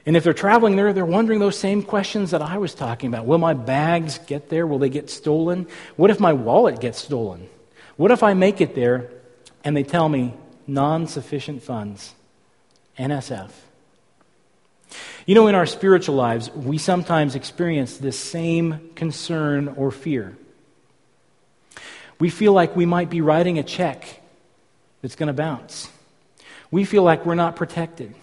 And 0.08 0.16
if 0.16 0.24
they're 0.24 0.34
traveling 0.34 0.78
there, 0.78 0.94
they're 0.94 1.06
wondering 1.06 1.40
those 1.40 1.60
same 1.60 1.84
questions 1.84 2.32
that 2.32 2.42
I 2.42 2.58
was 2.58 2.74
talking 2.74 3.10
about. 3.10 3.26
Will 3.26 3.40
my 3.40 3.54
bags 3.54 4.20
get 4.20 4.48
there? 4.48 4.66
Will 4.66 4.80
they 4.80 4.90
get 4.90 5.10
stolen? 5.10 5.68
What 5.98 6.10
if 6.10 6.18
my 6.18 6.32
wallet 6.32 6.80
gets 6.80 7.00
stolen? 7.00 7.50
What 7.98 8.12
if 8.12 8.24
I 8.24 8.34
make 8.34 8.62
it 8.62 8.74
there 8.74 9.12
and 9.66 9.76
they 9.76 9.84
tell 9.84 10.08
me 10.08 10.34
non 10.66 11.08
sufficient 11.08 11.62
funds? 11.62 12.16
NSF. 12.98 13.52
You 15.26 15.36
know, 15.36 15.48
in 15.48 15.56
our 15.56 15.66
spiritual 15.66 16.16
lives, 16.16 16.50
we 16.52 16.78
sometimes 16.78 17.36
experience 17.36 17.98
this 17.98 18.18
same 18.18 18.92
concern 18.96 19.68
or 19.76 19.92
fear. 19.92 20.38
We 22.18 22.30
feel 22.30 22.54
like 22.54 22.78
we 22.78 22.86
might 22.86 23.10
be 23.10 23.20
writing 23.20 23.60
a 23.60 23.64
check 23.64 24.22
that's 25.02 25.18
going 25.18 25.28
to 25.28 25.34
bounce. 25.34 25.90
We 26.72 26.86
feel 26.86 27.04
like 27.04 27.26
we're 27.26 27.36
not 27.36 27.58
protected, 27.58 28.16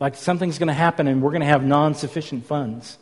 like 0.00 0.14
something's 0.14 0.58
going 0.58 0.68
to 0.68 0.74
happen 0.74 1.06
and 1.08 1.22
we're 1.22 1.30
going 1.30 1.40
to 1.40 1.46
have 1.46 1.64
non 1.64 1.94
sufficient 1.94 2.46
funds. 2.46 2.98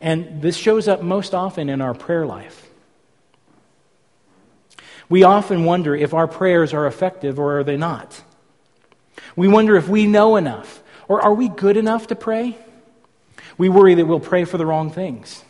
And 0.00 0.42
this 0.42 0.56
shows 0.56 0.88
up 0.88 1.02
most 1.02 1.34
often 1.34 1.68
in 1.68 1.80
our 1.80 1.94
prayer 1.94 2.26
life. 2.26 2.68
We 5.08 5.22
often 5.22 5.64
wonder 5.64 5.94
if 5.94 6.14
our 6.14 6.26
prayers 6.26 6.72
are 6.72 6.86
effective 6.86 7.38
or 7.38 7.58
are 7.58 7.64
they 7.64 7.76
not. 7.76 8.22
We 9.36 9.48
wonder 9.48 9.76
if 9.76 9.88
we 9.88 10.06
know 10.06 10.36
enough 10.36 10.82
or 11.08 11.22
are 11.22 11.34
we 11.34 11.48
good 11.48 11.76
enough 11.76 12.08
to 12.08 12.16
pray? 12.16 12.56
We 13.58 13.68
worry 13.68 13.94
that 13.94 14.06
we'll 14.06 14.20
pray 14.20 14.44
for 14.44 14.58
the 14.58 14.66
wrong 14.66 14.90
things. 14.90 15.44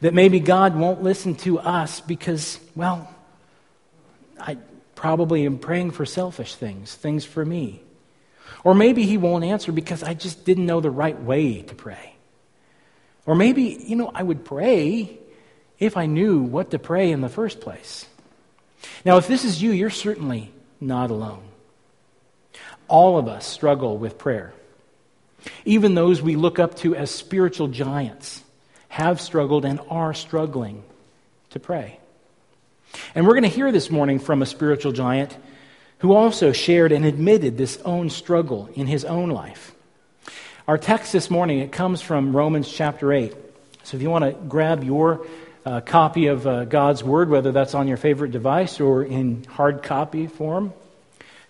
That 0.00 0.14
maybe 0.14 0.40
God 0.40 0.74
won't 0.76 1.02
listen 1.02 1.34
to 1.36 1.58
us 1.58 2.00
because, 2.00 2.58
well, 2.74 3.08
I 4.38 4.56
probably 4.94 5.46
am 5.46 5.58
praying 5.58 5.92
for 5.92 6.06
selfish 6.06 6.54
things, 6.54 6.94
things 6.94 7.24
for 7.24 7.44
me. 7.44 7.82
Or 8.64 8.74
maybe 8.74 9.04
He 9.04 9.16
won't 9.16 9.44
answer 9.44 9.72
because 9.72 10.02
I 10.02 10.14
just 10.14 10.44
didn't 10.44 10.66
know 10.66 10.80
the 10.80 10.90
right 10.90 11.20
way 11.20 11.62
to 11.62 11.74
pray. 11.74 12.14
Or 13.26 13.34
maybe, 13.34 13.82
you 13.86 13.96
know, 13.96 14.10
I 14.14 14.22
would 14.22 14.44
pray 14.44 15.18
if 15.78 15.96
I 15.96 16.06
knew 16.06 16.40
what 16.42 16.70
to 16.70 16.78
pray 16.78 17.10
in 17.10 17.20
the 17.20 17.28
first 17.28 17.60
place. 17.60 18.06
Now, 19.04 19.16
if 19.16 19.26
this 19.26 19.44
is 19.44 19.62
you, 19.62 19.72
you're 19.72 19.90
certainly 19.90 20.52
not 20.80 21.10
alone. 21.10 21.42
All 22.88 23.18
of 23.18 23.28
us 23.28 23.46
struggle 23.46 23.96
with 23.98 24.18
prayer. 24.18 24.52
Even 25.64 25.94
those 25.94 26.20
we 26.20 26.36
look 26.36 26.58
up 26.58 26.76
to 26.76 26.94
as 26.94 27.10
spiritual 27.10 27.68
giants 27.68 28.42
have 28.88 29.20
struggled 29.20 29.64
and 29.64 29.80
are 29.88 30.12
struggling 30.12 30.82
to 31.50 31.60
pray. 31.60 31.98
And 33.14 33.26
we're 33.26 33.34
going 33.34 33.44
to 33.44 33.48
hear 33.48 33.70
this 33.70 33.90
morning 33.90 34.18
from 34.18 34.42
a 34.42 34.46
spiritual 34.46 34.92
giant 34.92 35.36
who 36.00 36.12
also 36.14 36.52
shared 36.52 36.92
and 36.92 37.04
admitted 37.04 37.56
this 37.56 37.78
own 37.84 38.10
struggle 38.10 38.68
in 38.74 38.86
his 38.86 39.04
own 39.04 39.30
life. 39.30 39.74
Our 40.66 40.78
text 40.78 41.12
this 41.12 41.30
morning, 41.30 41.58
it 41.58 41.72
comes 41.72 42.00
from 42.00 42.34
Romans 42.36 42.70
chapter 42.70 43.12
8. 43.12 43.34
So 43.82 43.96
if 43.96 44.02
you 44.02 44.10
want 44.10 44.24
to 44.24 44.32
grab 44.48 44.84
your 44.84 45.26
uh, 45.64 45.80
copy 45.80 46.28
of 46.28 46.46
uh, 46.46 46.64
God's 46.64 47.04
Word, 47.04 47.28
whether 47.28 47.52
that's 47.52 47.74
on 47.74 47.86
your 47.86 47.96
favorite 47.96 48.30
device 48.30 48.80
or 48.80 49.02
in 49.02 49.44
hard 49.44 49.82
copy 49.82 50.26
form, 50.26 50.72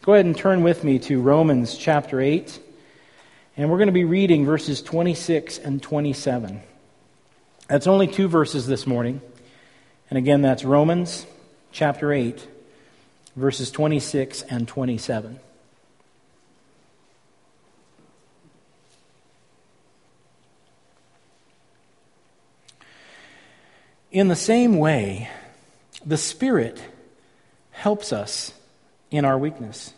go 0.03 0.15
ahead 0.15 0.27
and 0.27 0.37
turn 0.37 0.63
with 0.63 0.83
me 0.85 0.99
to 1.01 1.21
Romans 1.21 1.77
chapter 1.77 2.21
8. 2.21 2.59
And 3.57 3.71
we're 3.71 3.79
going 3.79 3.89
to 3.89 3.93
be 3.93 4.05
reading 4.05 4.47
verses 4.47 4.83
26 4.83 5.59
and 5.59 5.83
27. 5.83 6.61
That's 7.69 7.87
only 7.87 8.09
two 8.09 8.27
verses 8.27 8.67
this 8.67 8.87
morning. 8.87 9.21
And 10.09 10.19
again, 10.19 10.43
that's 10.43 10.65
Romans 10.65 11.25
chapter 11.71 12.13
8, 12.13 12.49
verses 13.37 13.71
26 13.71 14.43
and 14.43 14.67
27. 14.67 15.41
In 24.13 24.29
the 24.29 24.37
same 24.37 24.77
way, 24.77 25.31
the 26.05 26.17
Spirit 26.17 26.83
helps 27.71 28.13
us 28.13 28.53
in 29.11 29.25
our 29.25 29.39
weakness. 29.39 29.93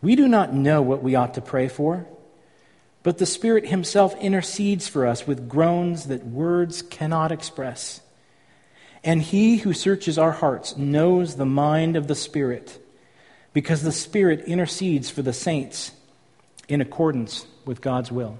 We 0.00 0.14
do 0.14 0.28
not 0.28 0.54
know 0.54 0.80
what 0.80 1.02
we 1.02 1.16
ought 1.16 1.34
to 1.34 1.40
pray 1.40 1.66
for, 1.66 2.06
but 3.02 3.18
the 3.18 3.26
Spirit 3.26 3.66
Himself 3.66 4.14
intercedes 4.20 4.86
for 4.86 5.06
us 5.06 5.26
with 5.26 5.48
groans 5.48 6.06
that 6.06 6.24
words 6.24 6.82
cannot 6.82 7.32
express. 7.32 8.00
And 9.04 9.22
He 9.22 9.58
who 9.58 9.72
searches 9.72 10.18
our 10.18 10.32
hearts 10.32 10.76
knows 10.76 11.36
the 11.36 11.46
mind 11.46 11.96
of 11.96 12.08
the 12.08 12.14
Spirit, 12.14 12.84
because 13.52 13.82
the 13.82 13.92
Spirit 13.92 14.40
intercedes 14.46 15.10
for 15.10 15.22
the 15.22 15.32
saints 15.32 15.92
in 16.68 16.80
accordance 16.80 17.46
with 17.64 17.80
God's 17.80 18.12
will. 18.12 18.38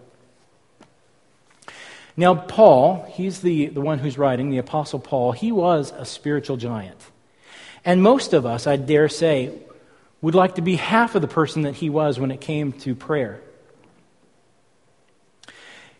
Now, 2.17 2.35
Paul, 2.35 3.07
he's 3.13 3.43
the, 3.43 3.67
the 3.67 3.81
one 3.81 4.01
who's 4.01 4.19
writing, 4.19 4.51
the 4.51 4.59
Apostle 4.59 4.99
Paul, 4.99 5.31
he 5.31 5.53
was 5.53 5.93
a 5.97 6.05
spiritual 6.05 6.57
giant. 6.57 7.01
And 7.85 8.03
most 8.03 8.33
of 8.33 8.45
us, 8.45 8.67
I 8.67 8.75
dare 8.75 9.09
say, 9.09 9.57
would 10.21 10.35
like 10.35 10.57
to 10.57 10.63
be 10.63 10.75
half 10.75 11.15
of 11.15 11.23
the 11.23 11.29
person 11.29 11.63
that 11.63 11.77
he 11.77 11.89
was 11.89 12.19
when 12.19 12.33
it 12.33 12.41
came 12.41 12.73
to 12.73 12.97
prayer. 12.97 13.41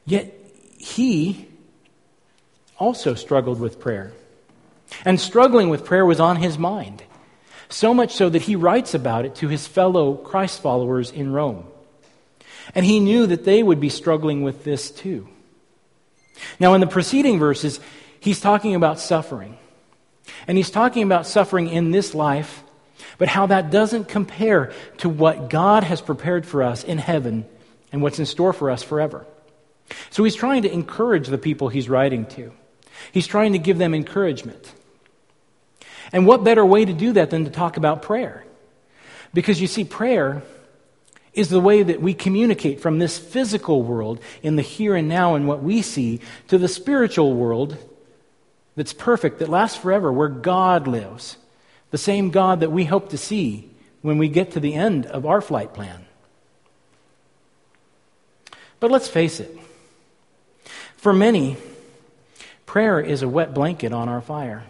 Yet, 0.05 0.35
he 0.77 1.47
also 2.79 3.15
struggled 3.15 3.61
with 3.61 3.79
prayer. 3.79 4.13
And 5.05 5.21
struggling 5.21 5.69
with 5.69 5.85
prayer 5.85 6.07
was 6.07 6.21
on 6.21 6.37
his 6.37 6.59
mind. 6.59 7.03
So 7.69 7.93
much 7.93 8.15
so 8.15 8.29
that 8.29 8.43
he 8.43 8.57
writes 8.57 8.95
about 8.95 9.25
it 9.25 9.37
to 9.37 9.49
his 9.49 9.67
fellow 9.67 10.15
Christ 10.15 10.63
followers 10.63 11.11
in 11.11 11.33
Rome. 11.33 11.67
And 12.75 12.85
he 12.85 13.01
knew 13.01 13.27
that 13.27 13.45
they 13.45 13.63
would 13.63 13.81
be 13.81 13.89
struggling 13.89 14.43
with 14.43 14.65
this 14.65 14.91
too. 14.91 15.29
Now, 16.61 16.75
in 16.75 16.81
the 16.81 16.87
preceding 16.87 17.39
verses, 17.39 17.81
he's 18.21 18.41
talking 18.41 18.75
about 18.75 18.99
suffering. 18.99 19.59
And 20.47 20.57
he's 20.57 20.71
talking 20.71 21.03
about 21.03 21.27
suffering 21.27 21.69
in 21.69 21.91
this 21.91 22.15
life, 22.15 22.63
but 23.19 23.29
how 23.29 23.47
that 23.47 23.71
doesn't 23.71 24.09
compare 24.09 24.73
to 24.99 25.09
what 25.09 25.51
God 25.51 25.85
has 25.85 26.01
prepared 26.01 26.47
for 26.47 26.63
us 26.63 26.85
in 26.85 26.99
heaven 26.99 27.45
and 27.93 28.03
what's 28.03 28.19
in 28.19 28.27
store 28.27 28.53
for 28.53 28.71
us 28.71 28.83
forever. 28.83 29.27
So 30.11 30.25
he's 30.25 30.35
trying 30.35 30.63
to 30.63 30.73
encourage 30.73 31.29
the 31.29 31.39
people 31.39 31.69
he's 31.69 31.89
writing 31.89 32.27
to. 32.27 32.53
He's 33.13 33.27
trying 33.27 33.53
to 33.53 33.59
give 33.59 33.79
them 33.79 33.95
encouragement. 33.95 34.73
And 36.13 36.27
what 36.27 36.45
better 36.45 36.65
way 36.65 36.85
to 36.85 36.93
do 36.93 37.13
that 37.15 37.31
than 37.31 37.45
to 37.45 37.51
talk 37.51 37.77
about 37.77 38.03
prayer? 38.03 38.45
Because 39.35 39.61
you 39.61 39.67
see, 39.67 39.85
prayer 39.85 40.43
is 41.35 41.51
the 41.51 41.61
way 41.61 41.83
that 41.83 42.01
we 42.01 42.15
communicate 42.15 42.81
from 42.81 42.99
this 42.99 43.19
physical 43.19 43.83
world 43.83 44.21
in 44.43 44.57
the 44.57 44.63
here 44.63 44.97
and 44.97 45.09
now 45.09 45.35
and 45.35 45.47
what 45.47 45.63
we 45.63 45.83
see 45.83 46.21
to 46.49 46.59
the 46.59 46.69
spiritual 46.69 47.35
world 47.35 47.77
that's 48.75 48.93
perfect, 48.93 49.39
that 49.41 49.49
lasts 49.49 49.77
forever, 49.77 50.13
where 50.13 50.29
God 50.29 50.87
lives. 50.87 51.37
The 51.91 51.99
same 51.99 52.31
God 52.31 52.61
that 52.61 52.73
we 52.73 52.85
hope 52.85 53.11
to 53.11 53.19
see 53.19 53.71
when 54.03 54.19
we 54.19 54.29
get 54.29 54.53
to 54.53 54.61
the 54.61 54.75
end 54.75 55.07
of 55.07 55.27
our 55.27 55.41
flight 55.41 55.75
plan. 55.75 56.07
But 58.81 58.91
let's 58.91 59.09
face 59.09 59.41
it 59.41 59.59
for 60.99 61.13
many, 61.13 61.57
prayer 62.67 63.01
is 63.01 63.23
a 63.23 63.29
wet 63.29 63.55
blanket 63.55 63.93
on 63.93 64.09
our 64.09 64.21
fire. 64.21 64.65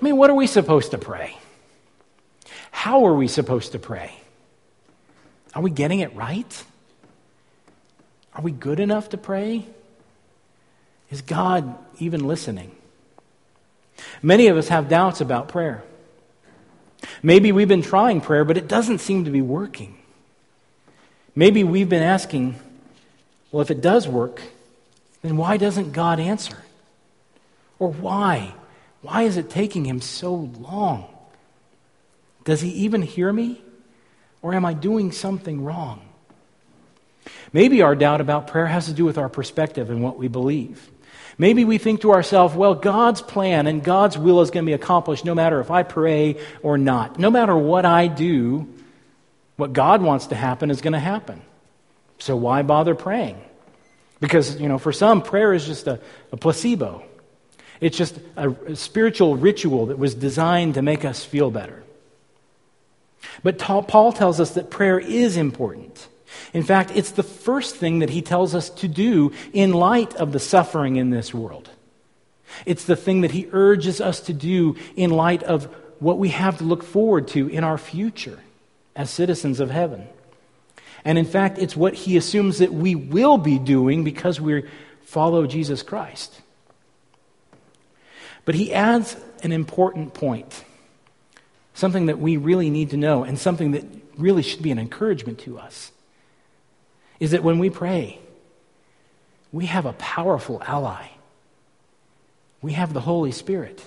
I 0.00 0.04
mean, 0.04 0.16
what 0.16 0.30
are 0.30 0.34
we 0.34 0.46
supposed 0.46 0.90
to 0.90 0.98
pray? 0.98 1.36
How 2.70 3.06
are 3.06 3.14
we 3.14 3.28
supposed 3.28 3.72
to 3.72 3.78
pray? 3.78 4.12
Are 5.54 5.62
we 5.62 5.70
getting 5.70 6.00
it 6.00 6.14
right? 6.14 6.64
Are 8.34 8.42
we 8.42 8.52
good 8.52 8.78
enough 8.78 9.10
to 9.10 9.16
pray? 9.16 9.64
Is 11.10 11.22
God 11.22 11.76
even 11.98 12.26
listening? 12.26 12.72
Many 14.22 14.48
of 14.48 14.58
us 14.58 14.68
have 14.68 14.88
doubts 14.88 15.22
about 15.22 15.48
prayer. 15.48 15.82
Maybe 17.22 17.52
we've 17.52 17.68
been 17.68 17.82
trying 17.82 18.20
prayer, 18.20 18.44
but 18.44 18.58
it 18.58 18.68
doesn't 18.68 18.98
seem 18.98 19.24
to 19.24 19.30
be 19.30 19.40
working. 19.40 19.96
Maybe 21.34 21.64
we've 21.64 21.88
been 21.88 22.02
asking, 22.02 22.56
well, 23.50 23.62
if 23.62 23.70
it 23.70 23.80
does 23.80 24.06
work, 24.06 24.42
then 25.22 25.36
why 25.36 25.56
doesn't 25.56 25.92
God 25.92 26.20
answer? 26.20 26.58
Or 27.78 27.90
why? 27.90 28.54
Why 29.06 29.22
is 29.22 29.36
it 29.36 29.48
taking 29.48 29.84
him 29.84 30.00
so 30.00 30.34
long? 30.58 31.06
Does 32.44 32.60
he 32.60 32.70
even 32.70 33.02
hear 33.02 33.32
me? 33.32 33.62
Or 34.42 34.52
am 34.52 34.64
I 34.64 34.74
doing 34.74 35.12
something 35.12 35.62
wrong? 35.62 36.02
Maybe 37.52 37.82
our 37.82 37.94
doubt 37.94 38.20
about 38.20 38.48
prayer 38.48 38.66
has 38.66 38.86
to 38.86 38.92
do 38.92 39.04
with 39.04 39.16
our 39.16 39.28
perspective 39.28 39.90
and 39.90 40.02
what 40.02 40.18
we 40.18 40.26
believe. 40.26 40.90
Maybe 41.38 41.64
we 41.64 41.78
think 41.78 42.00
to 42.00 42.12
ourselves, 42.12 42.54
well, 42.54 42.74
God's 42.74 43.22
plan 43.22 43.68
and 43.68 43.82
God's 43.82 44.18
will 44.18 44.40
is 44.40 44.50
going 44.50 44.64
to 44.64 44.68
be 44.68 44.72
accomplished 44.74 45.24
no 45.24 45.34
matter 45.34 45.60
if 45.60 45.70
I 45.70 45.84
pray 45.84 46.40
or 46.62 46.76
not. 46.76 47.18
No 47.18 47.30
matter 47.30 47.56
what 47.56 47.84
I 47.84 48.08
do, 48.08 48.68
what 49.56 49.72
God 49.72 50.02
wants 50.02 50.28
to 50.28 50.34
happen 50.34 50.70
is 50.70 50.80
going 50.80 50.94
to 50.94 50.98
happen. 50.98 51.42
So 52.18 52.36
why 52.36 52.62
bother 52.62 52.96
praying? 52.96 53.40
Because, 54.18 54.60
you 54.60 54.68
know, 54.68 54.78
for 54.78 54.92
some, 54.92 55.22
prayer 55.22 55.52
is 55.52 55.64
just 55.64 55.86
a, 55.86 56.00
a 56.32 56.36
placebo. 56.36 57.04
It's 57.80 57.96
just 57.96 58.18
a, 58.36 58.50
a 58.50 58.76
spiritual 58.76 59.36
ritual 59.36 59.86
that 59.86 59.98
was 59.98 60.14
designed 60.14 60.74
to 60.74 60.82
make 60.82 61.04
us 61.04 61.24
feel 61.24 61.50
better. 61.50 61.82
But 63.42 63.58
Paul 63.58 64.12
tells 64.12 64.40
us 64.40 64.52
that 64.52 64.70
prayer 64.70 64.98
is 64.98 65.36
important. 65.36 66.08
In 66.52 66.62
fact, 66.62 66.92
it's 66.94 67.12
the 67.12 67.22
first 67.22 67.76
thing 67.76 68.00
that 68.00 68.10
he 68.10 68.22
tells 68.22 68.54
us 68.54 68.70
to 68.70 68.88
do 68.88 69.32
in 69.52 69.72
light 69.72 70.14
of 70.16 70.32
the 70.32 70.38
suffering 70.38 70.96
in 70.96 71.10
this 71.10 71.34
world. 71.34 71.70
It's 72.64 72.84
the 72.84 72.96
thing 72.96 73.22
that 73.22 73.32
he 73.32 73.48
urges 73.52 74.00
us 74.00 74.20
to 74.20 74.32
do 74.32 74.76
in 74.94 75.10
light 75.10 75.42
of 75.42 75.64
what 75.98 76.18
we 76.18 76.30
have 76.30 76.58
to 76.58 76.64
look 76.64 76.82
forward 76.82 77.28
to 77.28 77.48
in 77.48 77.64
our 77.64 77.78
future 77.78 78.38
as 78.94 79.10
citizens 79.10 79.60
of 79.60 79.70
heaven. 79.70 80.06
And 81.04 81.18
in 81.18 81.24
fact, 81.24 81.58
it's 81.58 81.76
what 81.76 81.94
he 81.94 82.16
assumes 82.16 82.58
that 82.58 82.72
we 82.72 82.94
will 82.94 83.38
be 83.38 83.58
doing 83.58 84.04
because 84.04 84.40
we 84.40 84.64
follow 85.02 85.46
Jesus 85.46 85.82
Christ. 85.82 86.40
But 88.46 88.54
he 88.54 88.72
adds 88.72 89.16
an 89.42 89.52
important 89.52 90.14
point 90.14 90.64
something 91.74 92.06
that 92.06 92.18
we 92.18 92.38
really 92.38 92.70
need 92.70 92.88
to 92.88 92.96
know, 92.96 93.22
and 93.22 93.38
something 93.38 93.72
that 93.72 93.84
really 94.16 94.42
should 94.42 94.62
be 94.62 94.70
an 94.70 94.78
encouragement 94.78 95.38
to 95.40 95.58
us, 95.58 95.92
is 97.20 97.32
that 97.32 97.42
when 97.42 97.58
we 97.58 97.68
pray, 97.68 98.18
we 99.52 99.66
have 99.66 99.84
a 99.84 99.92
powerful 99.92 100.62
ally. 100.66 101.08
We 102.62 102.72
have 102.72 102.94
the 102.94 103.02
Holy 103.02 103.30
Spirit. 103.30 103.86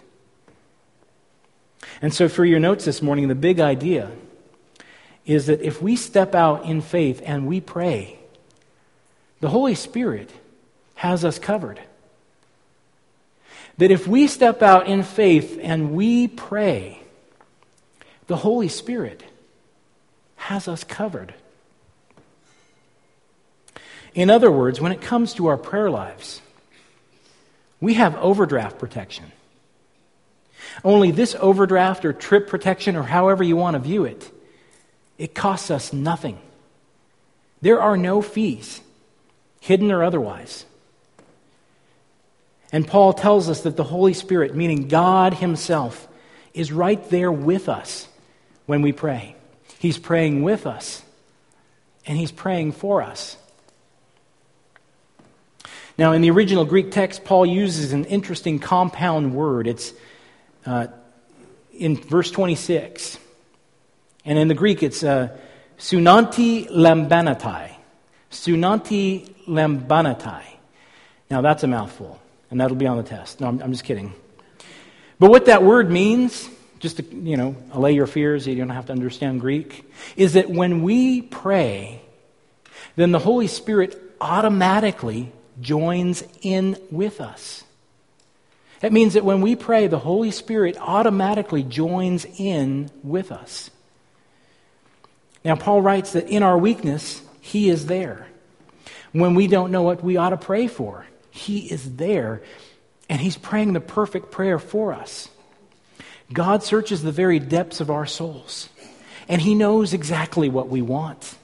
And 2.00 2.14
so, 2.14 2.30
for 2.30 2.46
your 2.46 2.60
notes 2.60 2.86
this 2.86 3.02
morning, 3.02 3.28
the 3.28 3.36
big 3.36 3.60
idea 3.60 4.12
is 5.26 5.48
that 5.48 5.62
if 5.62 5.82
we 5.82 5.96
step 5.96 6.36
out 6.36 6.66
in 6.66 6.82
faith 6.82 7.22
and 7.26 7.48
we 7.48 7.60
pray, 7.60 8.20
the 9.40 9.50
Holy 9.50 9.76
Spirit 9.76 10.30
has 10.96 11.26
us 11.26 11.40
covered. 11.40 11.80
That 13.80 13.92
if 13.92 14.08
we 14.08 14.28
step 14.28 14.62
out 14.62 14.88
in 14.88 15.04
faith 15.04 15.58
and 15.62 15.94
we 15.94 16.28
pray, 16.28 17.02
the 18.28 18.36
Holy 18.36 18.68
Spirit 18.68 19.24
has 20.36 20.68
us 20.68 20.84
covered. 20.84 21.34
In 24.14 24.30
other 24.30 24.52
words, 24.52 24.82
when 24.82 24.92
it 24.92 25.00
comes 25.00 25.34
to 25.36 25.48
our 25.48 25.56
prayer 25.56 25.90
lives, 25.90 26.42
we 27.80 27.94
have 27.94 28.18
overdraft 28.18 28.80
protection. 28.80 29.32
Only 30.84 31.12
this 31.12 31.34
overdraft 31.40 32.04
or 32.04 32.12
trip 32.12 32.50
protection, 32.50 32.98
or 32.98 33.04
however 33.04 33.46
you 33.46 33.56
want 33.56 33.76
to 33.76 33.80
view 33.80 34.04
it, 34.04 34.30
it 35.18 35.34
costs 35.34 35.72
us 35.72 35.94
nothing. 35.94 36.38
There 37.62 37.82
are 37.82 37.96
no 37.96 38.22
fees, 38.22 38.82
hidden 39.62 39.90
or 39.90 40.04
otherwise. 40.04 40.66
And 42.72 42.88
Paul 42.88 43.14
tells 43.14 43.50
us 43.50 43.62
that 43.62 43.76
the 43.76 43.84
Holy 43.84 44.14
Spirit, 44.14 44.56
meaning 44.56 44.88
God 44.88 45.34
Himself, 45.34 46.08
is 46.54 46.72
right 46.72 47.10
there 47.10 47.32
with 47.32 47.70
us 47.70 48.08
when 48.66 48.82
we 48.82 48.92
pray. 48.92 49.36
He's 49.80 49.98
praying 49.98 50.44
with 50.44 50.68
us, 50.68 51.02
and 52.06 52.18
He's 52.18 52.32
praying 52.32 52.74
for 52.74 53.02
us. 53.02 53.38
Now, 55.98 56.14
in 56.14 56.22
the 56.22 56.32
original 56.32 56.64
Greek 56.64 56.92
text, 56.92 57.26
Paul 57.26 57.46
uses 57.46 57.92
an 57.92 58.06
interesting 58.06 58.60
compound 58.60 59.34
word. 59.34 59.68
It's 59.68 59.92
uh, 60.66 60.88
in 61.74 61.98
verse 61.98 62.32
26. 62.32 63.18
And 64.24 64.40
in 64.40 64.48
the 64.48 64.54
Greek, 64.54 64.82
it's 64.82 65.04
uh, 65.04 65.38
sunanti 65.78 66.70
lambanatai. 66.70 67.72
Sunanti 68.32 69.30
lambanatai. 69.46 70.44
Now, 71.30 71.42
that's 71.42 71.64
a 71.64 71.68
mouthful, 71.68 72.20
and 72.52 72.60
that'll 72.60 72.78
be 72.78 72.88
on 72.88 72.98
the 72.98 73.04
test. 73.04 73.40
No, 73.40 73.48
I'm, 73.48 73.62
I'm 73.62 73.72
just 73.72 73.84
kidding. 73.84 74.14
But 75.20 75.30
what 75.30 75.46
that 75.46 75.64
word 75.64 75.92
means, 75.92 76.50
just 76.80 76.98
to, 76.98 77.04
you 77.04 77.38
know, 77.38 77.56
allay 77.72 77.94
your 77.94 78.08
fears, 78.08 78.48
you 78.48 78.56
don't 78.56 78.70
have 78.70 78.88
to 78.88 78.94
understand 78.94 79.42
Greek, 79.42 79.92
is 80.16 80.34
that 80.34 80.50
when 80.50 80.82
we 80.82 81.22
pray, 81.22 82.02
then 82.96 83.12
the 83.12 83.20
Holy 83.20 83.48
Spirit 83.48 84.02
automatically 84.22 85.32
joins 85.62 86.24
in 86.42 86.78
with 86.90 87.22
us. 87.22 87.64
It 88.82 88.94
means 88.94 89.14
that 89.14 89.26
when 89.26 89.42
we 89.42 89.56
pray, 89.56 89.88
the 89.88 90.00
Holy 90.00 90.32
Spirit 90.32 90.78
automatically 90.80 91.64
joins 91.64 92.26
in 92.38 92.90
with 93.04 93.32
us. 93.32 93.70
Now, 95.44 95.56
Paul 95.56 95.82
writes 95.82 96.14
that 96.14 96.30
in 96.30 96.44
our 96.44 96.58
weakness, 96.58 97.22
He 97.42 97.70
is 97.70 97.88
there. 97.88 98.28
When 99.12 99.36
we 99.36 99.48
don't 99.48 99.72
know 99.72 99.82
what 99.82 100.04
we 100.04 100.18
ought 100.18 100.30
to 100.30 100.38
pray 100.38 100.68
for, 100.68 101.06
He 101.40 101.72
is 101.72 101.96
there, 101.96 102.42
and 103.10 103.20
He's 103.22 103.38
praying 103.38 103.74
the 103.74 103.80
perfect 103.80 104.32
prayer 104.32 104.60
for 104.60 104.94
us. 104.94 105.30
God 106.32 106.64
searches 106.64 107.02
the 107.02 107.12
very 107.12 107.40
depths 107.40 107.80
of 107.80 107.90
our 107.90 108.06
souls, 108.06 108.70
and 109.28 109.42
He 109.42 109.56
knows 109.56 109.94
exactly 109.94 110.50
what 110.50 110.70
we 110.70 110.82
want. 110.82 111.36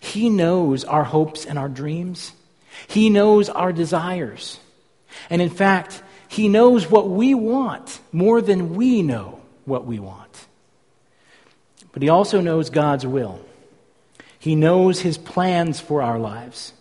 He 0.00 0.30
knows 0.30 0.84
our 0.84 1.04
hopes 1.04 1.44
and 1.44 1.58
our 1.58 1.68
dreams. 1.68 2.32
He 2.86 3.10
knows 3.10 3.48
our 3.48 3.72
desires. 3.72 4.60
And 5.30 5.42
in 5.42 5.50
fact, 5.50 6.02
he 6.28 6.48
knows 6.48 6.90
what 6.90 7.08
we 7.08 7.34
want 7.34 8.00
more 8.12 8.40
than 8.40 8.74
we 8.74 9.02
know 9.02 9.40
what 9.64 9.86
we 9.86 9.98
want. 9.98 10.46
But 11.92 12.02
He 12.02 12.10
also 12.10 12.40
knows 12.40 12.70
God's 12.70 13.06
will. 13.06 13.40
He 14.38 14.54
knows 14.54 15.00
His 15.00 15.18
plans 15.18 15.80
for 15.80 16.02
our 16.02 16.18
lives. 16.18 16.72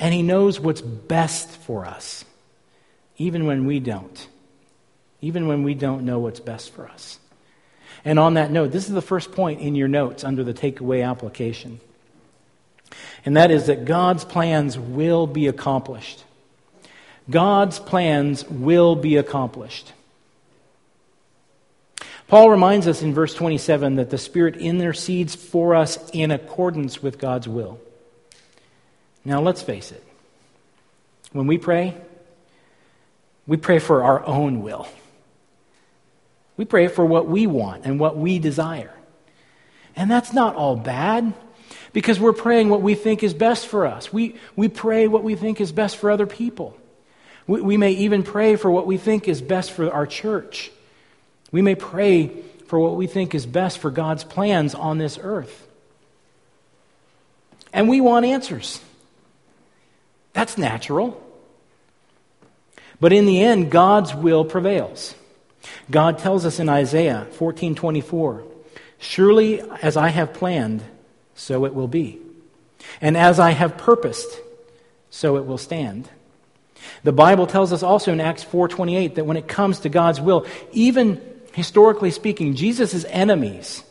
And 0.00 0.14
He 0.14 0.22
knows 0.22 0.58
what's 0.58 0.80
best 0.80 1.48
for 1.48 1.84
us, 1.84 2.24
even 3.18 3.46
when 3.46 3.66
we 3.66 3.78
don't. 3.78 4.26
Even 5.20 5.46
when 5.46 5.62
we 5.62 5.74
don't 5.74 6.06
know 6.06 6.18
what's 6.18 6.40
best 6.40 6.72
for 6.72 6.88
us. 6.88 7.18
And 8.02 8.18
on 8.18 8.34
that 8.34 8.50
note, 8.50 8.72
this 8.72 8.88
is 8.88 8.94
the 8.94 9.02
first 9.02 9.30
point 9.30 9.60
in 9.60 9.74
your 9.74 9.88
notes 9.88 10.24
under 10.24 10.42
the 10.42 10.54
takeaway 10.54 11.06
application. 11.06 11.80
And 13.26 13.36
that 13.36 13.50
is 13.50 13.66
that 13.66 13.84
God's 13.84 14.24
plans 14.24 14.78
will 14.78 15.26
be 15.26 15.46
accomplished. 15.46 16.24
God's 17.28 17.78
plans 17.78 18.48
will 18.48 18.96
be 18.96 19.18
accomplished. 19.18 19.92
Paul 22.26 22.48
reminds 22.48 22.86
us 22.86 23.02
in 23.02 23.12
verse 23.12 23.34
27 23.34 23.96
that 23.96 24.08
the 24.08 24.16
Spirit 24.16 24.56
intercedes 24.56 25.34
for 25.34 25.74
us 25.74 25.98
in 26.14 26.30
accordance 26.30 27.02
with 27.02 27.18
God's 27.18 27.46
will. 27.46 27.78
Now, 29.30 29.40
let's 29.40 29.62
face 29.62 29.92
it. 29.92 30.02
When 31.30 31.46
we 31.46 31.56
pray, 31.56 31.94
we 33.46 33.58
pray 33.58 33.78
for 33.78 34.02
our 34.02 34.26
own 34.26 34.60
will. 34.60 34.88
We 36.56 36.64
pray 36.64 36.88
for 36.88 37.06
what 37.06 37.28
we 37.28 37.46
want 37.46 37.84
and 37.84 38.00
what 38.00 38.16
we 38.16 38.40
desire. 38.40 38.92
And 39.94 40.10
that's 40.10 40.32
not 40.32 40.56
all 40.56 40.74
bad 40.74 41.32
because 41.92 42.18
we're 42.18 42.32
praying 42.32 42.70
what 42.70 42.82
we 42.82 42.96
think 42.96 43.22
is 43.22 43.32
best 43.32 43.68
for 43.68 43.86
us. 43.86 44.12
We, 44.12 44.34
we 44.56 44.66
pray 44.66 45.06
what 45.06 45.22
we 45.22 45.36
think 45.36 45.60
is 45.60 45.70
best 45.70 45.98
for 45.98 46.10
other 46.10 46.26
people. 46.26 46.76
We, 47.46 47.60
we 47.60 47.76
may 47.76 47.92
even 47.92 48.24
pray 48.24 48.56
for 48.56 48.68
what 48.68 48.88
we 48.88 48.96
think 48.96 49.28
is 49.28 49.40
best 49.40 49.70
for 49.70 49.92
our 49.92 50.08
church. 50.08 50.72
We 51.52 51.62
may 51.62 51.76
pray 51.76 52.32
for 52.66 52.80
what 52.80 52.96
we 52.96 53.06
think 53.06 53.36
is 53.36 53.46
best 53.46 53.78
for 53.78 53.92
God's 53.92 54.24
plans 54.24 54.74
on 54.74 54.98
this 54.98 55.20
earth. 55.22 55.68
And 57.72 57.88
we 57.88 58.00
want 58.00 58.26
answers. 58.26 58.80
That's 60.32 60.56
natural. 60.56 61.20
But 63.00 63.12
in 63.12 63.26
the 63.26 63.42
end, 63.42 63.70
God's 63.70 64.14
will 64.14 64.44
prevails. 64.44 65.14
God 65.90 66.18
tells 66.18 66.44
us 66.46 66.58
in 66.58 66.68
Isaiah 66.68 67.26
14:24, 67.32 68.42
"Surely 68.98 69.62
as 69.82 69.96
I 69.96 70.08
have 70.08 70.32
planned, 70.32 70.82
so 71.34 71.64
it 71.64 71.74
will 71.74 71.88
be. 71.88 72.18
And 73.00 73.16
as 73.16 73.38
I 73.38 73.50
have 73.50 73.76
purposed, 73.76 74.38
so 75.10 75.36
it 75.36 75.46
will 75.46 75.58
stand." 75.58 76.08
The 77.02 77.12
Bible 77.12 77.46
tells 77.46 77.72
us 77.72 77.82
also 77.82 78.12
in 78.12 78.20
Acts 78.20 78.42
4:28 78.42 79.14
that 79.14 79.26
when 79.26 79.36
it 79.36 79.48
comes 79.48 79.80
to 79.80 79.88
God's 79.88 80.20
will, 80.20 80.46
even 80.72 81.20
historically 81.52 82.10
speaking, 82.10 82.54
Jesus' 82.54 83.04
enemies 83.08 83.82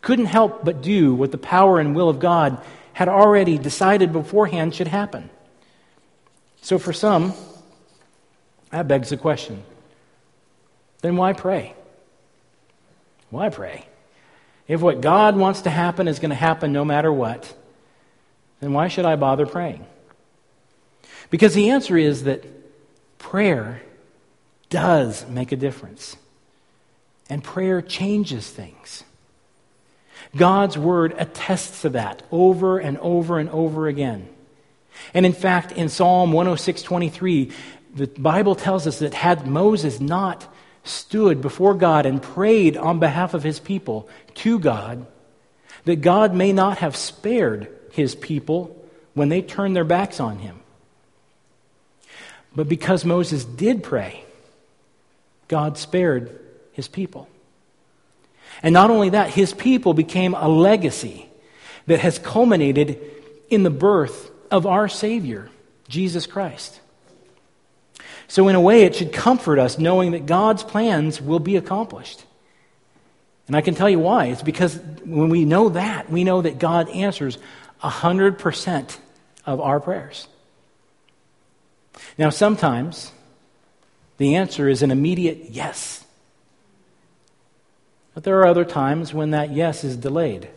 couldn't 0.00 0.26
help 0.26 0.64
but 0.64 0.82
do 0.82 1.14
what 1.14 1.30
the 1.30 1.38
power 1.38 1.78
and 1.78 1.94
will 1.94 2.08
of 2.08 2.20
God 2.20 2.58
had 2.94 3.08
already 3.08 3.58
decided 3.58 4.12
beforehand 4.12 4.74
should 4.74 4.88
happen. 4.88 5.30
So 6.62 6.78
for 6.78 6.92
some, 6.92 7.34
that 8.70 8.88
begs 8.88 9.10
the 9.10 9.16
question 9.18 9.62
then 11.02 11.16
why 11.16 11.32
pray? 11.32 11.74
Why 13.28 13.48
pray? 13.48 13.86
If 14.68 14.80
what 14.80 15.00
God 15.00 15.36
wants 15.36 15.62
to 15.62 15.70
happen 15.70 16.06
is 16.06 16.20
going 16.20 16.30
to 16.30 16.36
happen 16.36 16.72
no 16.72 16.84
matter 16.84 17.12
what, 17.12 17.52
then 18.60 18.72
why 18.72 18.86
should 18.86 19.04
I 19.04 19.16
bother 19.16 19.44
praying? 19.44 19.84
Because 21.28 21.54
the 21.54 21.70
answer 21.70 21.98
is 21.98 22.22
that 22.24 22.44
prayer 23.18 23.82
does 24.70 25.26
make 25.28 25.50
a 25.50 25.56
difference. 25.56 26.16
And 27.28 27.42
prayer 27.42 27.82
changes 27.82 28.48
things. 28.48 29.02
God's 30.36 30.78
word 30.78 31.14
attests 31.18 31.82
to 31.82 31.90
that 31.90 32.22
over 32.30 32.78
and 32.78 32.96
over 32.98 33.38
and 33.38 33.50
over 33.50 33.88
again. 33.88 34.28
And 35.14 35.26
in 35.26 35.32
fact, 35.32 35.72
in 35.72 35.88
Psalm 35.88 36.32
106:23, 36.32 37.52
the 37.94 38.06
Bible 38.06 38.54
tells 38.54 38.86
us 38.86 38.98
that 39.00 39.14
had 39.14 39.46
Moses 39.46 40.00
not 40.00 40.46
stood 40.84 41.40
before 41.40 41.74
God 41.74 42.06
and 42.06 42.22
prayed 42.22 42.76
on 42.76 42.98
behalf 42.98 43.34
of 43.34 43.42
his 43.42 43.60
people 43.60 44.08
to 44.36 44.58
God, 44.58 45.06
that 45.84 45.96
God 45.96 46.34
may 46.34 46.52
not 46.52 46.78
have 46.78 46.96
spared 46.96 47.68
his 47.92 48.14
people 48.14 48.76
when 49.14 49.28
they 49.28 49.42
turned 49.42 49.76
their 49.76 49.84
backs 49.84 50.18
on 50.18 50.38
him. 50.38 50.58
But 52.54 52.68
because 52.68 53.04
Moses 53.04 53.44
did 53.44 53.82
pray, 53.82 54.24
God 55.48 55.78
spared 55.78 56.38
his 56.72 56.88
people. 56.88 57.28
And 58.62 58.72
not 58.72 58.90
only 58.90 59.10
that, 59.10 59.30
his 59.30 59.54
people 59.54 59.94
became 59.94 60.34
a 60.34 60.48
legacy 60.48 61.28
that 61.86 62.00
has 62.00 62.18
culminated 62.18 62.98
in 63.48 63.62
the 63.62 63.70
birth 63.70 64.30
of 64.52 64.66
our 64.66 64.86
Savior, 64.86 65.48
Jesus 65.88 66.26
Christ. 66.26 66.78
So, 68.28 68.48
in 68.48 68.54
a 68.54 68.60
way, 68.60 68.82
it 68.84 68.94
should 68.94 69.12
comfort 69.12 69.58
us 69.58 69.78
knowing 69.78 70.12
that 70.12 70.26
God's 70.26 70.62
plans 70.62 71.20
will 71.20 71.40
be 71.40 71.56
accomplished. 71.56 72.24
And 73.46 73.56
I 73.56 73.60
can 73.60 73.74
tell 73.74 73.90
you 73.90 73.98
why. 73.98 74.26
It's 74.26 74.42
because 74.42 74.78
when 75.04 75.28
we 75.28 75.44
know 75.44 75.70
that, 75.70 76.10
we 76.10 76.22
know 76.22 76.42
that 76.42 76.58
God 76.58 76.88
answers 76.90 77.38
100% 77.82 78.98
of 79.44 79.60
our 79.60 79.80
prayers. 79.80 80.28
Now, 82.16 82.30
sometimes 82.30 83.10
the 84.18 84.36
answer 84.36 84.68
is 84.68 84.82
an 84.82 84.90
immediate 84.90 85.50
yes. 85.50 86.04
But 88.14 88.24
there 88.24 88.38
are 88.40 88.46
other 88.46 88.64
times 88.64 89.12
when 89.12 89.30
that 89.30 89.52
yes 89.52 89.84
is 89.84 89.96
delayed. 89.96 90.48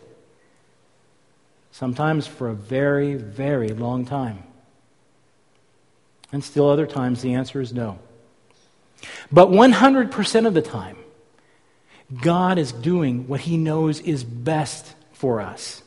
Sometimes 1.76 2.26
for 2.26 2.48
a 2.48 2.54
very, 2.54 3.16
very 3.16 3.68
long 3.68 4.06
time. 4.06 4.44
And 6.32 6.42
still 6.42 6.70
other 6.70 6.86
times 6.86 7.20
the 7.20 7.34
answer 7.34 7.60
is 7.60 7.74
no. 7.74 7.98
But 9.30 9.50
100% 9.50 10.46
of 10.46 10.54
the 10.54 10.62
time, 10.62 10.96
God 12.22 12.56
is 12.56 12.72
doing 12.72 13.28
what 13.28 13.40
He 13.40 13.58
knows 13.58 14.00
is 14.00 14.24
best 14.24 14.94
for 15.12 15.42
us. 15.42 15.82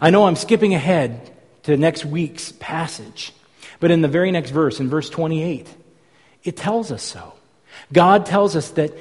I 0.00 0.08
know 0.08 0.24
I'm 0.24 0.36
skipping 0.36 0.72
ahead 0.72 1.30
to 1.64 1.76
next 1.76 2.06
week's 2.06 2.52
passage, 2.52 3.34
but 3.80 3.90
in 3.90 4.00
the 4.00 4.08
very 4.08 4.30
next 4.30 4.48
verse, 4.48 4.80
in 4.80 4.88
verse 4.88 5.10
28, 5.10 5.68
it 6.42 6.56
tells 6.56 6.90
us 6.90 7.02
so. 7.02 7.34
God 7.92 8.24
tells 8.24 8.56
us 8.56 8.70
that 8.70 8.94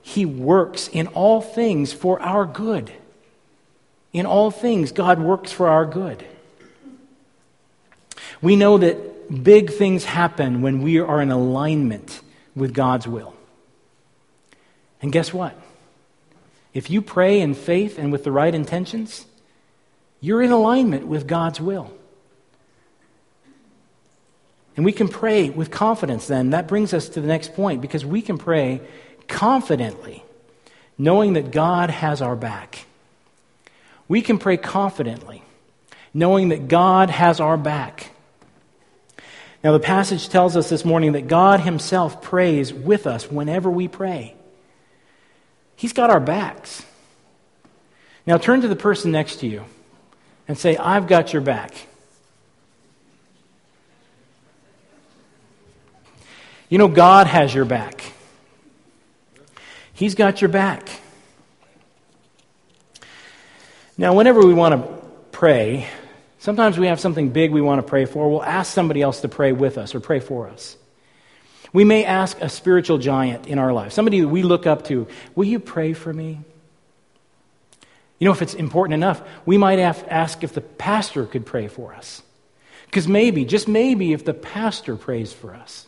He 0.00 0.24
works 0.24 0.88
in 0.88 1.08
all 1.08 1.42
things 1.42 1.92
for 1.92 2.18
our 2.22 2.46
good. 2.46 2.90
In 4.18 4.26
all 4.26 4.50
things, 4.50 4.90
God 4.90 5.20
works 5.20 5.52
for 5.52 5.68
our 5.68 5.86
good. 5.86 6.24
We 8.42 8.56
know 8.56 8.76
that 8.76 9.44
big 9.44 9.70
things 9.70 10.04
happen 10.04 10.60
when 10.60 10.82
we 10.82 10.98
are 10.98 11.22
in 11.22 11.30
alignment 11.30 12.20
with 12.56 12.74
God's 12.74 13.06
will. 13.06 13.32
And 15.00 15.12
guess 15.12 15.32
what? 15.32 15.56
If 16.74 16.90
you 16.90 17.00
pray 17.00 17.40
in 17.40 17.54
faith 17.54 17.96
and 17.96 18.10
with 18.10 18.24
the 18.24 18.32
right 18.32 18.52
intentions, 18.52 19.24
you're 20.20 20.42
in 20.42 20.50
alignment 20.50 21.06
with 21.06 21.28
God's 21.28 21.60
will. 21.60 21.92
And 24.74 24.84
we 24.84 24.90
can 24.90 25.06
pray 25.06 25.48
with 25.48 25.70
confidence 25.70 26.26
then. 26.26 26.50
That 26.50 26.66
brings 26.66 26.92
us 26.92 27.08
to 27.10 27.20
the 27.20 27.28
next 27.28 27.54
point 27.54 27.80
because 27.80 28.04
we 28.04 28.20
can 28.20 28.36
pray 28.36 28.80
confidently, 29.28 30.24
knowing 30.98 31.34
that 31.34 31.52
God 31.52 31.90
has 31.90 32.20
our 32.20 32.34
back. 32.34 32.86
We 34.08 34.22
can 34.22 34.38
pray 34.38 34.56
confidently, 34.56 35.42
knowing 36.12 36.48
that 36.48 36.66
God 36.66 37.10
has 37.10 37.40
our 37.40 37.56
back. 37.56 38.10
Now, 39.62 39.72
the 39.72 39.80
passage 39.80 40.28
tells 40.28 40.56
us 40.56 40.70
this 40.70 40.84
morning 40.84 41.12
that 41.12 41.28
God 41.28 41.60
Himself 41.60 42.22
prays 42.22 42.72
with 42.72 43.06
us 43.06 43.30
whenever 43.30 43.70
we 43.70 43.86
pray. 43.86 44.34
He's 45.76 45.92
got 45.92 46.10
our 46.10 46.20
backs. 46.20 46.84
Now, 48.26 48.38
turn 48.38 48.62
to 48.62 48.68
the 48.68 48.76
person 48.76 49.12
next 49.12 49.36
to 49.40 49.46
you 49.46 49.64
and 50.46 50.56
say, 50.56 50.76
I've 50.76 51.06
got 51.06 51.32
your 51.32 51.42
back. 51.42 51.74
You 56.68 56.78
know, 56.78 56.88
God 56.88 57.26
has 57.26 57.54
your 57.54 57.64
back. 57.64 58.02
He's 59.92 60.14
got 60.14 60.40
your 60.40 60.50
back. 60.50 60.88
Now, 64.00 64.14
whenever 64.14 64.40
we 64.40 64.54
want 64.54 64.74
to 64.74 65.08
pray, 65.32 65.88
sometimes 66.38 66.78
we 66.78 66.86
have 66.86 67.00
something 67.00 67.30
big 67.30 67.50
we 67.50 67.60
want 67.60 67.80
to 67.80 67.82
pray 67.82 68.04
for. 68.04 68.30
We'll 68.30 68.44
ask 68.44 68.72
somebody 68.72 69.02
else 69.02 69.22
to 69.22 69.28
pray 69.28 69.50
with 69.50 69.76
us 69.76 69.92
or 69.92 69.98
pray 69.98 70.20
for 70.20 70.48
us. 70.48 70.76
We 71.72 71.82
may 71.82 72.04
ask 72.04 72.40
a 72.40 72.48
spiritual 72.48 72.98
giant 72.98 73.48
in 73.48 73.58
our 73.58 73.72
life, 73.72 73.92
somebody 73.92 74.24
we 74.24 74.42
look 74.42 74.66
up 74.66 74.84
to, 74.84 75.08
Will 75.34 75.46
you 75.46 75.58
pray 75.58 75.94
for 75.94 76.12
me? 76.12 76.40
You 78.20 78.26
know, 78.26 78.32
if 78.32 78.40
it's 78.40 78.54
important 78.54 78.94
enough, 78.94 79.20
we 79.44 79.58
might 79.58 79.80
ask 79.80 80.44
if 80.44 80.52
the 80.52 80.60
pastor 80.60 81.26
could 81.26 81.44
pray 81.44 81.66
for 81.66 81.92
us. 81.92 82.22
Because 82.86 83.06
maybe, 83.06 83.44
just 83.44 83.68
maybe, 83.68 84.12
if 84.12 84.24
the 84.24 84.32
pastor 84.32 84.96
prays 84.96 85.32
for 85.32 85.54
us, 85.54 85.86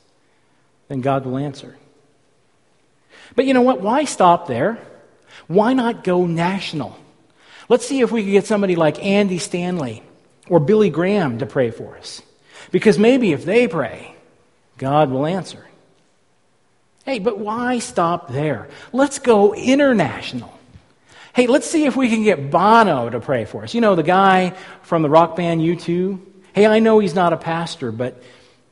then 0.88 1.00
God 1.00 1.24
will 1.24 1.38
answer. 1.38 1.76
But 3.36 3.46
you 3.46 3.54
know 3.54 3.62
what? 3.62 3.80
Why 3.80 4.04
stop 4.04 4.48
there? 4.48 4.78
Why 5.46 5.72
not 5.74 6.04
go 6.04 6.26
national? 6.26 6.98
Let's 7.70 7.86
see 7.86 8.00
if 8.00 8.10
we 8.10 8.24
can 8.24 8.32
get 8.32 8.46
somebody 8.46 8.74
like 8.74 9.02
Andy 9.02 9.38
Stanley 9.38 10.02
or 10.48 10.58
Billy 10.58 10.90
Graham 10.90 11.38
to 11.38 11.46
pray 11.46 11.70
for 11.70 11.96
us. 11.96 12.20
Because 12.72 12.98
maybe 12.98 13.32
if 13.32 13.44
they 13.44 13.68
pray, 13.68 14.12
God 14.76 15.08
will 15.08 15.24
answer. 15.24 15.64
Hey, 17.04 17.20
but 17.20 17.38
why 17.38 17.78
stop 17.78 18.28
there? 18.32 18.68
Let's 18.92 19.20
go 19.20 19.54
international. 19.54 20.58
Hey, 21.32 21.46
let's 21.46 21.70
see 21.70 21.86
if 21.86 21.94
we 21.94 22.08
can 22.08 22.24
get 22.24 22.50
Bono 22.50 23.08
to 23.08 23.20
pray 23.20 23.44
for 23.44 23.62
us. 23.62 23.72
You 23.72 23.80
know, 23.80 23.94
the 23.94 24.02
guy 24.02 24.50
from 24.82 25.02
the 25.02 25.08
rock 25.08 25.36
band 25.36 25.60
U2? 25.60 26.18
Hey, 26.52 26.66
I 26.66 26.80
know 26.80 26.98
he's 26.98 27.14
not 27.14 27.32
a 27.32 27.36
pastor, 27.36 27.92
but 27.92 28.20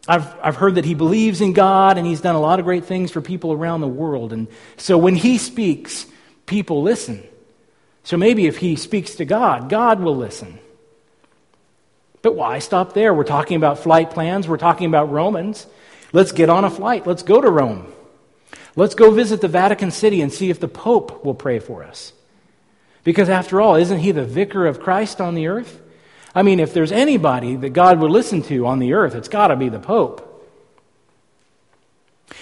I've, 0.08 0.26
I've 0.42 0.56
heard 0.56 0.74
that 0.74 0.84
he 0.84 0.94
believes 0.94 1.40
in 1.40 1.52
God 1.52 1.98
and 1.98 2.06
he's 2.06 2.20
done 2.20 2.34
a 2.34 2.40
lot 2.40 2.58
of 2.58 2.64
great 2.64 2.86
things 2.86 3.12
for 3.12 3.20
people 3.20 3.52
around 3.52 3.80
the 3.80 3.86
world. 3.86 4.32
And 4.32 4.48
so 4.76 4.98
when 4.98 5.14
he 5.14 5.38
speaks, 5.38 6.04
people 6.46 6.82
listen. 6.82 7.22
So 8.08 8.16
maybe 8.16 8.46
if 8.46 8.56
he 8.56 8.76
speaks 8.76 9.16
to 9.16 9.26
God, 9.26 9.68
God 9.68 10.00
will 10.00 10.16
listen. 10.16 10.58
But 12.22 12.34
why 12.34 12.58
stop 12.58 12.94
there? 12.94 13.12
We're 13.12 13.22
talking 13.22 13.58
about 13.58 13.80
flight 13.80 14.12
plans, 14.12 14.48
we're 14.48 14.56
talking 14.56 14.86
about 14.86 15.10
Romans. 15.10 15.66
Let's 16.14 16.32
get 16.32 16.48
on 16.48 16.64
a 16.64 16.70
flight, 16.70 17.06
let's 17.06 17.22
go 17.22 17.38
to 17.38 17.50
Rome. 17.50 17.92
Let's 18.76 18.94
go 18.94 19.10
visit 19.10 19.42
the 19.42 19.48
Vatican 19.48 19.90
City 19.90 20.22
and 20.22 20.32
see 20.32 20.48
if 20.48 20.58
the 20.58 20.68
Pope 20.68 21.22
will 21.22 21.34
pray 21.34 21.58
for 21.58 21.84
us. 21.84 22.14
Because 23.04 23.28
after 23.28 23.60
all, 23.60 23.76
isn't 23.76 23.98
he 23.98 24.12
the 24.12 24.24
vicar 24.24 24.66
of 24.66 24.80
Christ 24.80 25.20
on 25.20 25.34
the 25.34 25.48
earth? 25.48 25.78
I 26.34 26.42
mean, 26.42 26.60
if 26.60 26.72
there's 26.72 26.92
anybody 26.92 27.56
that 27.56 27.74
God 27.74 28.00
would 28.00 28.10
listen 28.10 28.40
to 28.44 28.66
on 28.66 28.78
the 28.78 28.94
earth, 28.94 29.14
it's 29.14 29.28
got 29.28 29.48
to 29.48 29.56
be 29.56 29.68
the 29.68 29.80
Pope. 29.80 30.24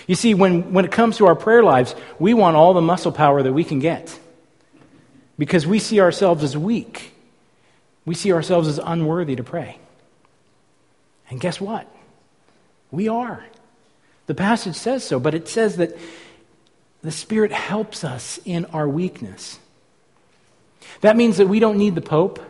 You 0.06 0.14
see, 0.14 0.32
when, 0.32 0.72
when 0.72 0.84
it 0.84 0.92
comes 0.92 1.16
to 1.16 1.26
our 1.26 1.34
prayer 1.34 1.64
lives, 1.64 1.96
we 2.20 2.34
want 2.34 2.54
all 2.54 2.72
the 2.72 2.80
muscle 2.80 3.10
power 3.10 3.42
that 3.42 3.52
we 3.52 3.64
can 3.64 3.80
get 3.80 4.16
because 5.38 5.66
we 5.66 5.78
see 5.78 6.00
ourselves 6.00 6.42
as 6.42 6.56
weak. 6.56 7.12
We 8.04 8.14
see 8.14 8.32
ourselves 8.32 8.68
as 8.68 8.78
unworthy 8.78 9.36
to 9.36 9.42
pray. 9.42 9.78
And 11.28 11.40
guess 11.40 11.60
what? 11.60 11.86
We 12.90 13.08
are. 13.08 13.44
The 14.26 14.34
passage 14.34 14.76
says 14.76 15.04
so, 15.04 15.20
but 15.20 15.34
it 15.34 15.48
says 15.48 15.76
that 15.76 15.96
the 17.02 17.10
Spirit 17.10 17.52
helps 17.52 18.04
us 18.04 18.38
in 18.44 18.64
our 18.66 18.88
weakness. 18.88 19.58
That 21.00 21.16
means 21.16 21.36
that 21.36 21.48
we 21.48 21.60
don't 21.60 21.78
need 21.78 21.94
the 21.94 22.00
Pope, 22.00 22.40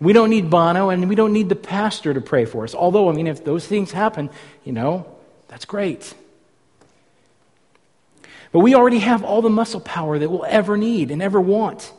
we 0.00 0.12
don't 0.12 0.30
need 0.30 0.50
Bono, 0.50 0.90
and 0.90 1.08
we 1.08 1.14
don't 1.14 1.32
need 1.32 1.48
the 1.48 1.56
pastor 1.56 2.12
to 2.12 2.20
pray 2.20 2.44
for 2.44 2.64
us. 2.64 2.74
Although, 2.74 3.08
I 3.08 3.12
mean, 3.12 3.26
if 3.26 3.44
those 3.44 3.66
things 3.66 3.92
happen, 3.92 4.30
you 4.64 4.72
know, 4.72 5.06
that's 5.48 5.64
great. 5.64 6.12
But 8.52 8.60
we 8.60 8.74
already 8.74 8.98
have 8.98 9.24
all 9.24 9.42
the 9.42 9.50
muscle 9.50 9.80
power 9.80 10.18
that 10.18 10.30
we'll 10.30 10.44
ever 10.44 10.76
need 10.76 11.10
and 11.10 11.22
ever 11.22 11.40
want. 11.40 11.92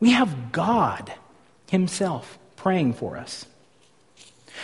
We 0.00 0.12
have 0.12 0.52
God 0.52 1.12
Himself 1.70 2.38
praying 2.56 2.94
for 2.94 3.16
us. 3.16 3.46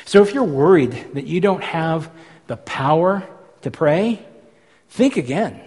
So 0.05 0.23
if 0.23 0.35
you're 0.35 0.45
worried 0.45 0.93
that 1.15 1.27
you 1.27 1.41
don't 1.41 1.63
have 1.63 2.11
the 2.47 2.57
power 2.57 3.27
to 3.63 3.71
pray, 3.71 4.25
think 4.89 5.17
again. 5.17 5.61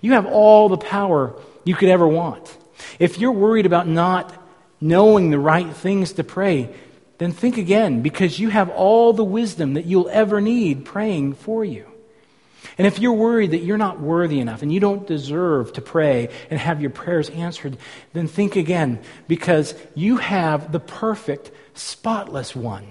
You 0.00 0.12
have 0.12 0.26
all 0.26 0.68
the 0.68 0.76
power 0.76 1.34
you 1.64 1.74
could 1.74 1.88
ever 1.88 2.06
want. 2.06 2.56
If 2.98 3.18
you're 3.18 3.32
worried 3.32 3.66
about 3.66 3.88
not 3.88 4.32
knowing 4.80 5.30
the 5.30 5.38
right 5.38 5.72
things 5.74 6.12
to 6.14 6.24
pray, 6.24 6.74
then 7.18 7.32
think 7.32 7.56
again 7.56 8.02
because 8.02 8.38
you 8.38 8.50
have 8.50 8.68
all 8.70 9.12
the 9.12 9.24
wisdom 9.24 9.74
that 9.74 9.86
you'll 9.86 10.08
ever 10.10 10.40
need 10.40 10.84
praying 10.84 11.34
for 11.34 11.64
you. 11.64 11.86
And 12.78 12.86
if 12.86 12.98
you're 12.98 13.12
worried 13.12 13.52
that 13.52 13.62
you're 13.62 13.78
not 13.78 14.00
worthy 14.00 14.38
enough 14.38 14.62
and 14.62 14.72
you 14.72 14.80
don't 14.80 15.06
deserve 15.06 15.72
to 15.74 15.80
pray 15.80 16.28
and 16.50 16.60
have 16.60 16.80
your 16.80 16.90
prayers 16.90 17.30
answered, 17.30 17.78
then 18.12 18.28
think 18.28 18.54
again 18.56 19.00
because 19.28 19.74
you 19.94 20.18
have 20.18 20.72
the 20.72 20.80
perfect, 20.80 21.50
spotless 21.74 22.54
one, 22.54 22.86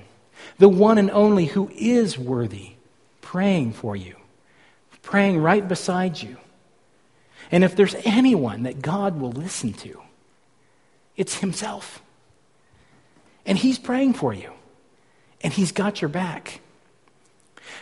the 0.57 0.69
one 0.69 0.97
and 0.97 1.11
only 1.11 1.45
who 1.45 1.69
is 1.75 2.17
worthy, 2.17 2.71
praying 3.21 3.73
for 3.73 3.95
you, 3.95 4.15
praying 5.03 5.37
right 5.37 5.67
beside 5.67 6.19
you. 6.19 6.37
And 7.51 7.63
if 7.63 7.75
there's 7.75 7.95
anyone 8.05 8.63
that 8.63 8.81
God 8.81 9.19
will 9.19 9.31
listen 9.31 9.73
to, 9.73 10.01
it's 11.15 11.37
Himself. 11.37 12.01
And 13.45 13.55
He's 13.55 13.77
praying 13.77 14.13
for 14.13 14.33
you, 14.33 14.51
and 15.41 15.53
He's 15.53 15.71
got 15.71 16.01
your 16.01 16.09
back. 16.09 16.61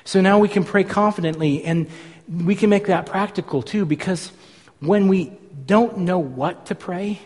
So 0.03 0.21
now 0.21 0.39
we 0.39 0.47
can 0.49 0.63
pray 0.63 0.83
confidently, 0.83 1.63
and 1.63 1.87
we 2.29 2.55
can 2.55 2.69
make 2.69 2.87
that 2.87 3.05
practical 3.05 3.61
too, 3.61 3.85
because 3.85 4.31
when 4.79 5.07
we 5.07 5.31
don't 5.65 5.99
know 5.99 6.19
what 6.19 6.67
to 6.67 6.75
pray, 6.75 7.19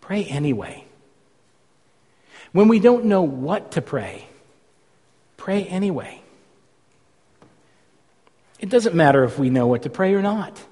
pray 0.00 0.24
anyway. 0.24 0.84
When 2.52 2.68
we 2.68 2.80
don't 2.80 3.06
know 3.06 3.22
what 3.22 3.72
to 3.72 3.82
pray, 3.82 4.26
pray 5.36 5.64
anyway. 5.64 6.20
It 8.58 8.68
doesn't 8.68 8.94
matter 8.94 9.24
if 9.24 9.38
we 9.38 9.50
know 9.50 9.66
what 9.66 9.82
to 9.82 9.90
pray 9.90 10.14
or 10.14 10.22
not. 10.22 10.62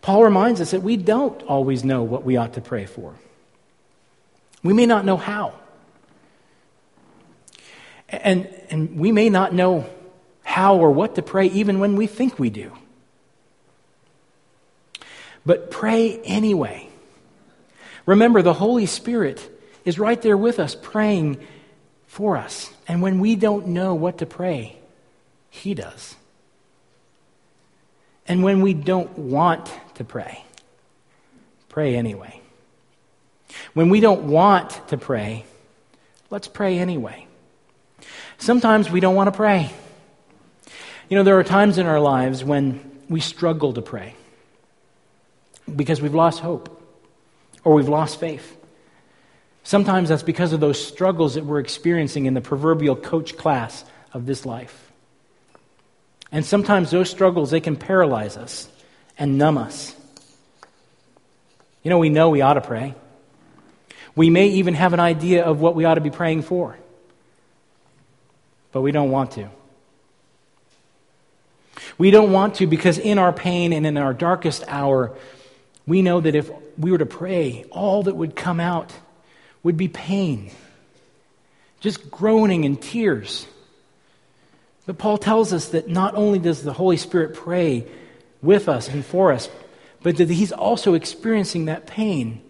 Paul 0.00 0.24
reminds 0.24 0.60
us 0.60 0.72
that 0.72 0.82
we 0.82 0.96
don't 0.96 1.40
always 1.42 1.84
know 1.84 2.02
what 2.02 2.24
we 2.24 2.36
ought 2.36 2.54
to 2.54 2.60
pray 2.60 2.86
for. 2.86 3.14
We 4.64 4.72
may 4.72 4.86
not 4.86 5.04
know 5.04 5.16
how. 5.16 5.54
And, 8.12 8.46
and 8.68 8.98
we 8.98 9.10
may 9.10 9.30
not 9.30 9.54
know 9.54 9.88
how 10.44 10.76
or 10.76 10.90
what 10.90 11.14
to 11.14 11.22
pray 11.22 11.46
even 11.46 11.80
when 11.80 11.96
we 11.96 12.06
think 12.06 12.38
we 12.38 12.50
do. 12.50 12.72
But 15.44 15.70
pray 15.70 16.18
anyway. 16.18 16.88
Remember, 18.06 18.42
the 18.42 18.52
Holy 18.52 18.86
Spirit 18.86 19.48
is 19.84 19.98
right 19.98 20.20
there 20.20 20.36
with 20.36 20.60
us, 20.60 20.74
praying 20.74 21.38
for 22.06 22.36
us. 22.36 22.70
And 22.86 23.02
when 23.02 23.18
we 23.18 23.34
don't 23.36 23.68
know 23.68 23.94
what 23.94 24.18
to 24.18 24.26
pray, 24.26 24.76
He 25.50 25.74
does. 25.74 26.14
And 28.26 28.44
when 28.44 28.60
we 28.60 28.74
don't 28.74 29.18
want 29.18 29.72
to 29.94 30.04
pray, 30.04 30.44
pray 31.68 31.96
anyway. 31.96 32.40
When 33.74 33.88
we 33.90 34.00
don't 34.00 34.24
want 34.24 34.88
to 34.88 34.96
pray, 34.96 35.44
let's 36.30 36.48
pray 36.48 36.78
anyway. 36.78 37.26
Sometimes 38.38 38.90
we 38.90 39.00
don't 39.00 39.14
want 39.14 39.28
to 39.28 39.36
pray. 39.36 39.70
You 41.08 41.16
know, 41.16 41.22
there 41.22 41.38
are 41.38 41.44
times 41.44 41.78
in 41.78 41.86
our 41.86 42.00
lives 42.00 42.42
when 42.42 42.80
we 43.08 43.20
struggle 43.20 43.72
to 43.74 43.82
pray 43.82 44.14
because 45.74 46.00
we've 46.00 46.14
lost 46.14 46.40
hope 46.40 46.82
or 47.64 47.74
we've 47.74 47.88
lost 47.88 48.18
faith. 48.18 48.56
Sometimes 49.62 50.08
that's 50.08 50.22
because 50.22 50.52
of 50.52 50.60
those 50.60 50.84
struggles 50.84 51.34
that 51.34 51.44
we're 51.44 51.60
experiencing 51.60 52.26
in 52.26 52.34
the 52.34 52.40
proverbial 52.40 52.96
coach 52.96 53.36
class 53.36 53.84
of 54.12 54.26
this 54.26 54.44
life. 54.44 54.90
And 56.32 56.44
sometimes 56.44 56.90
those 56.90 57.10
struggles, 57.10 57.50
they 57.50 57.60
can 57.60 57.76
paralyze 57.76 58.36
us 58.36 58.68
and 59.18 59.38
numb 59.38 59.58
us. 59.58 59.94
You 61.82 61.90
know, 61.90 61.98
we 61.98 62.08
know 62.08 62.30
we 62.30 62.40
ought 62.40 62.54
to 62.54 62.60
pray. 62.60 62.94
We 64.14 64.30
may 64.30 64.48
even 64.48 64.74
have 64.74 64.92
an 64.92 65.00
idea 65.00 65.44
of 65.44 65.60
what 65.60 65.74
we 65.74 65.84
ought 65.84 65.94
to 65.94 66.00
be 66.00 66.10
praying 66.10 66.42
for, 66.42 66.76
but 68.72 68.80
we 68.80 68.90
don't 68.90 69.10
want 69.10 69.32
to. 69.32 69.48
We 71.98 72.10
don't 72.10 72.32
want 72.32 72.56
to 72.56 72.66
because 72.66 72.98
in 72.98 73.18
our 73.18 73.32
pain 73.32 73.72
and 73.72 73.86
in 73.86 73.96
our 73.96 74.14
darkest 74.14 74.64
hour, 74.66 75.16
we 75.86 76.02
know 76.02 76.20
that 76.20 76.34
if 76.34 76.50
we 76.78 76.90
were 76.90 76.98
to 76.98 77.06
pray, 77.06 77.64
all 77.70 78.02
that 78.04 78.16
would 78.16 78.34
come 78.34 78.60
out 78.60 78.92
would 79.62 79.76
be 79.76 79.88
pain, 79.88 80.50
just 81.80 82.10
groaning 82.10 82.64
and 82.64 82.80
tears. 82.80 83.46
But 84.86 84.98
Paul 84.98 85.18
tells 85.18 85.52
us 85.52 85.68
that 85.68 85.88
not 85.88 86.14
only 86.14 86.38
does 86.38 86.62
the 86.62 86.72
Holy 86.72 86.96
Spirit 86.96 87.34
pray 87.34 87.86
with 88.42 88.68
us 88.68 88.88
and 88.88 89.04
for 89.04 89.32
us, 89.32 89.48
but 90.02 90.16
that 90.16 90.28
he's 90.30 90.50
also 90.50 90.94
experiencing 90.94 91.66
that 91.66 91.86
pain 91.86 92.42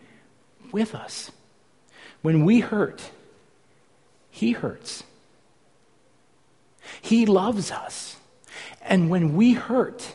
with 0.70 0.94
us. 0.94 1.30
When 2.22 2.44
we 2.44 2.61
hurt, 2.61 3.11
he 4.30 4.52
hurts. 4.52 5.02
He 7.02 7.26
loves 7.26 7.70
us. 7.70 8.16
And 8.80 9.10
when 9.10 9.34
we 9.34 9.52
hurt, 9.52 10.14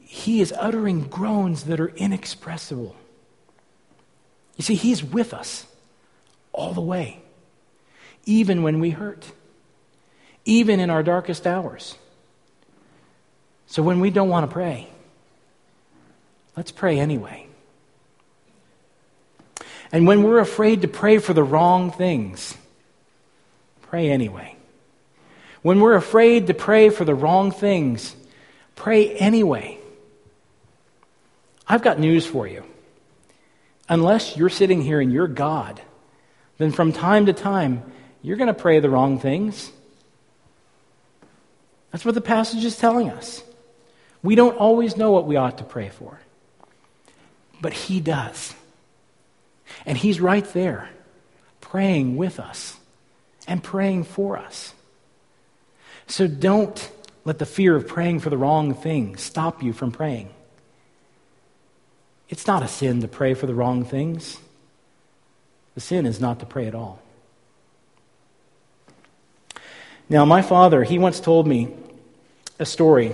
he 0.00 0.40
is 0.40 0.52
uttering 0.52 1.04
groans 1.04 1.64
that 1.64 1.80
are 1.80 1.88
inexpressible. 1.88 2.94
You 4.56 4.64
see, 4.64 4.74
he's 4.74 5.02
with 5.04 5.32
us 5.32 5.66
all 6.52 6.72
the 6.72 6.80
way, 6.80 7.20
even 8.24 8.62
when 8.62 8.80
we 8.80 8.90
hurt, 8.90 9.30
even 10.44 10.80
in 10.80 10.90
our 10.90 11.02
darkest 11.02 11.46
hours. 11.46 11.96
So 13.66 13.82
when 13.82 14.00
we 14.00 14.10
don't 14.10 14.28
want 14.28 14.48
to 14.48 14.52
pray, 14.52 14.88
let's 16.56 16.72
pray 16.72 16.98
anyway. 16.98 17.46
And 19.92 20.06
when 20.06 20.22
we're 20.22 20.40
afraid 20.40 20.82
to 20.82 20.88
pray 20.88 21.18
for 21.18 21.34
the 21.34 21.44
wrong 21.44 21.92
things, 21.92 22.56
pray 23.82 24.10
anyway. 24.10 24.55
When 25.66 25.80
we're 25.80 25.96
afraid 25.96 26.46
to 26.46 26.54
pray 26.54 26.90
for 26.90 27.04
the 27.04 27.16
wrong 27.16 27.50
things, 27.50 28.14
pray 28.76 29.16
anyway. 29.16 29.78
I've 31.66 31.82
got 31.82 31.98
news 31.98 32.24
for 32.24 32.46
you. 32.46 32.62
Unless 33.88 34.36
you're 34.36 34.48
sitting 34.48 34.80
here 34.80 35.00
and 35.00 35.12
you're 35.12 35.26
God, 35.26 35.82
then 36.58 36.70
from 36.70 36.92
time 36.92 37.26
to 37.26 37.32
time, 37.32 37.82
you're 38.22 38.36
going 38.36 38.46
to 38.46 38.54
pray 38.54 38.78
the 38.78 38.88
wrong 38.88 39.18
things. 39.18 39.72
That's 41.90 42.04
what 42.04 42.14
the 42.14 42.20
passage 42.20 42.64
is 42.64 42.78
telling 42.78 43.10
us. 43.10 43.42
We 44.22 44.36
don't 44.36 44.56
always 44.56 44.96
know 44.96 45.10
what 45.10 45.26
we 45.26 45.34
ought 45.34 45.58
to 45.58 45.64
pray 45.64 45.88
for, 45.88 46.20
but 47.60 47.72
He 47.72 47.98
does. 47.98 48.54
And 49.84 49.98
He's 49.98 50.20
right 50.20 50.46
there, 50.52 50.90
praying 51.60 52.16
with 52.16 52.38
us 52.38 52.76
and 53.48 53.64
praying 53.64 54.04
for 54.04 54.38
us. 54.38 54.72
So 56.06 56.26
don't 56.26 56.90
let 57.24 57.38
the 57.38 57.46
fear 57.46 57.74
of 57.74 57.88
praying 57.88 58.20
for 58.20 58.30
the 58.30 58.38
wrong 58.38 58.74
thing 58.74 59.16
stop 59.16 59.62
you 59.62 59.72
from 59.72 59.90
praying. 59.90 60.30
It's 62.28 62.46
not 62.46 62.62
a 62.62 62.68
sin 62.68 63.02
to 63.02 63.08
pray 63.08 63.34
for 63.34 63.46
the 63.46 63.54
wrong 63.54 63.84
things. 63.84 64.38
The 65.74 65.80
sin 65.80 66.06
is 66.06 66.20
not 66.20 66.40
to 66.40 66.46
pray 66.46 66.66
at 66.66 66.74
all. 66.74 67.00
Now, 70.08 70.24
my 70.24 70.42
father, 70.42 70.84
he 70.84 70.98
once 70.98 71.18
told 71.18 71.46
me 71.46 71.74
a 72.58 72.66
story. 72.66 73.12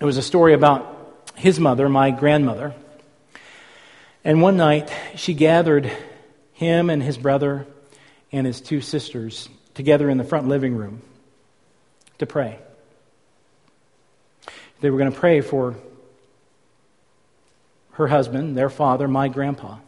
It 0.00 0.04
was 0.04 0.16
a 0.16 0.22
story 0.22 0.54
about 0.54 0.90
his 1.34 1.60
mother, 1.60 1.88
my 1.88 2.10
grandmother. 2.10 2.74
And 4.24 4.40
one 4.40 4.56
night, 4.56 4.90
she 5.16 5.34
gathered 5.34 5.92
him 6.54 6.88
and 6.88 7.02
his 7.02 7.18
brother 7.18 7.66
and 8.32 8.46
his 8.46 8.62
two 8.62 8.80
sisters 8.80 9.48
together 9.74 10.08
in 10.08 10.16
the 10.16 10.24
front 10.24 10.48
living 10.48 10.76
room 10.76 11.02
to 12.26 12.32
pray. 12.32 12.58
They 14.80 14.90
were 14.90 14.98
going 14.98 15.12
to 15.12 15.18
pray 15.18 15.40
for 15.40 15.76
her 17.92 18.08
husband, 18.08 18.56
their 18.56 18.70
father, 18.70 19.08
my 19.08 19.28
grandpa. 19.28 19.78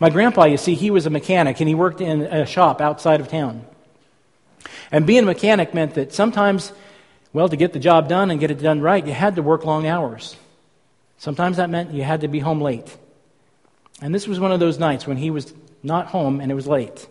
My 0.00 0.10
grandpa, 0.10 0.44
you 0.44 0.56
see, 0.56 0.74
he 0.74 0.90
was 0.90 1.06
a 1.06 1.10
mechanic 1.10 1.60
and 1.60 1.68
he 1.68 1.74
worked 1.74 2.00
in 2.00 2.22
a 2.22 2.46
shop 2.46 2.80
outside 2.80 3.20
of 3.20 3.28
town. 3.28 3.64
And 4.90 5.06
being 5.06 5.22
a 5.22 5.26
mechanic 5.26 5.72
meant 5.72 5.94
that 5.94 6.12
sometimes, 6.12 6.72
well, 7.32 7.48
to 7.48 7.56
get 7.56 7.72
the 7.72 7.78
job 7.78 8.08
done 8.08 8.30
and 8.30 8.40
get 8.40 8.50
it 8.50 8.60
done 8.60 8.80
right, 8.80 9.06
you 9.06 9.12
had 9.12 9.36
to 9.36 9.42
work 9.42 9.64
long 9.64 9.86
hours. 9.86 10.36
Sometimes 11.18 11.56
that 11.58 11.70
meant 11.70 11.92
you 11.92 12.02
had 12.02 12.22
to 12.22 12.28
be 12.28 12.40
home 12.40 12.60
late. 12.60 12.96
And 14.00 14.14
this 14.14 14.26
was 14.26 14.40
one 14.40 14.52
of 14.52 14.60
those 14.60 14.78
nights 14.78 15.06
when 15.06 15.16
he 15.16 15.30
was 15.30 15.52
not 15.82 16.06
home 16.06 16.40
and 16.40 16.50
it 16.50 16.54
was 16.54 16.66
late. 16.66 17.06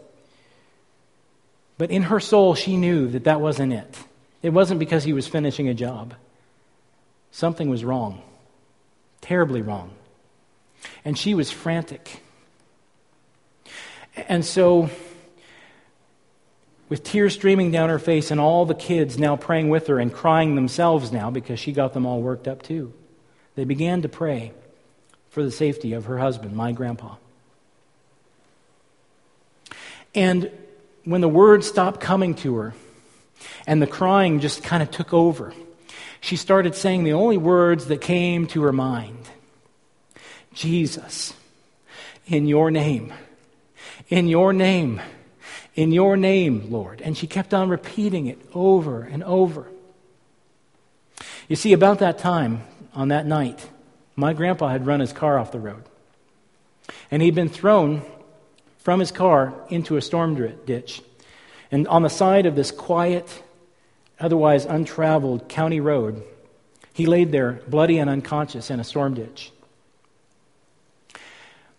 But 1.77 1.91
in 1.91 2.03
her 2.03 2.19
soul, 2.19 2.55
she 2.55 2.77
knew 2.77 3.07
that 3.09 3.25
that 3.25 3.41
wasn't 3.41 3.73
it. 3.73 3.97
It 4.41 4.49
wasn't 4.49 4.79
because 4.79 5.03
he 5.03 5.13
was 5.13 5.27
finishing 5.27 5.67
a 5.67 5.73
job. 5.73 6.13
Something 7.31 7.69
was 7.69 7.83
wrong 7.83 8.21
terribly 9.27 9.61
wrong. 9.61 9.91
And 11.03 11.17
she 11.17 11.33
was 11.33 11.51
frantic. 11.51 12.21
And 14.15 14.45
so, 14.45 14.89
with 16.89 17.03
tears 17.03 17.33
streaming 17.33 17.71
down 17.71 17.89
her 17.89 17.99
face, 17.99 18.31
and 18.31 18.39
all 18.39 18.65
the 18.65 18.73
kids 18.73 19.17
now 19.17 19.35
praying 19.35 19.69
with 19.69 19.87
her 19.87 19.99
and 19.99 20.13
crying 20.13 20.55
themselves 20.55 21.11
now 21.11 21.29
because 21.29 21.59
she 21.59 21.73
got 21.73 21.93
them 21.93 22.05
all 22.05 22.21
worked 22.21 22.47
up 22.47 22.63
too, 22.63 22.93
they 23.55 23.65
began 23.65 24.01
to 24.03 24.09
pray 24.09 24.53
for 25.29 25.43
the 25.43 25.51
safety 25.51 25.93
of 25.93 26.05
her 26.05 26.17
husband, 26.17 26.55
my 26.55 26.71
grandpa. 26.71 27.15
And 30.15 30.49
when 31.07 31.21
the 31.21 31.29
words 31.29 31.65
stopped 31.65 32.01
coming 32.01 32.35
to 32.35 32.57
her 32.57 32.73
and 33.65 33.81
the 33.81 33.87
crying 33.87 34.41
just 34.41 34.61
kind 34.61 34.83
of 34.83 34.91
took 34.91 35.13
over, 35.13 35.53
she 36.19 36.35
started 36.35 36.75
saying 36.75 37.05
the 37.05 37.13
only 37.13 37.37
words 37.37 37.85
that 37.85 38.01
came 38.01 38.45
to 38.47 38.61
her 38.63 38.73
mind 38.73 39.17
Jesus, 40.53 41.33
in 42.25 42.45
your 42.45 42.71
name, 42.71 43.13
in 44.09 44.27
your 44.27 44.51
name, 44.51 44.99
in 45.75 45.93
your 45.93 46.17
name, 46.17 46.69
Lord. 46.71 46.99
And 47.01 47.15
she 47.15 47.25
kept 47.25 47.53
on 47.53 47.69
repeating 47.69 48.25
it 48.25 48.41
over 48.53 49.03
and 49.03 49.23
over. 49.23 49.67
You 51.47 51.55
see, 51.55 51.71
about 51.71 51.99
that 51.99 52.17
time, 52.17 52.63
on 52.93 53.09
that 53.09 53.25
night, 53.25 53.69
my 54.17 54.33
grandpa 54.33 54.69
had 54.69 54.85
run 54.85 54.99
his 54.99 55.13
car 55.13 55.39
off 55.39 55.53
the 55.53 55.59
road. 55.59 55.83
And 57.11 57.21
he'd 57.21 57.35
been 57.35 57.49
thrown 57.49 58.01
from 58.87 59.01
his 59.01 59.11
car 59.11 59.53
into 59.67 59.97
a 59.97 60.01
storm 60.01 60.33
ditch. 60.65 61.01
And 61.71 61.89
on 61.89 62.03
the 62.03 62.09
side 62.09 62.45
of 62.45 62.55
this 62.55 62.71
quiet, 62.71 63.43
otherwise 64.17 64.63
untraveled 64.63 65.49
county 65.49 65.81
road, 65.81 66.23
he 66.93 67.05
laid 67.05 67.33
there, 67.33 67.59
bloody 67.67 67.97
and 67.97 68.09
unconscious, 68.09 68.71
in 68.71 68.79
a 68.79 68.85
storm 68.85 69.13
ditch. 69.13 69.51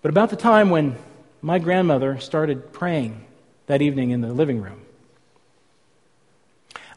But 0.03 0.11
about 0.11 0.29
the 0.29 0.37
time 0.37 0.69
when 0.69 0.97
my 1.41 1.59
grandmother 1.59 2.19
started 2.19 2.75
praying 2.75 3.25
that 3.69 3.81
evening 3.81 4.11
in 4.11 4.21
the 4.21 4.35
living 4.35 4.61
room, 4.61 4.83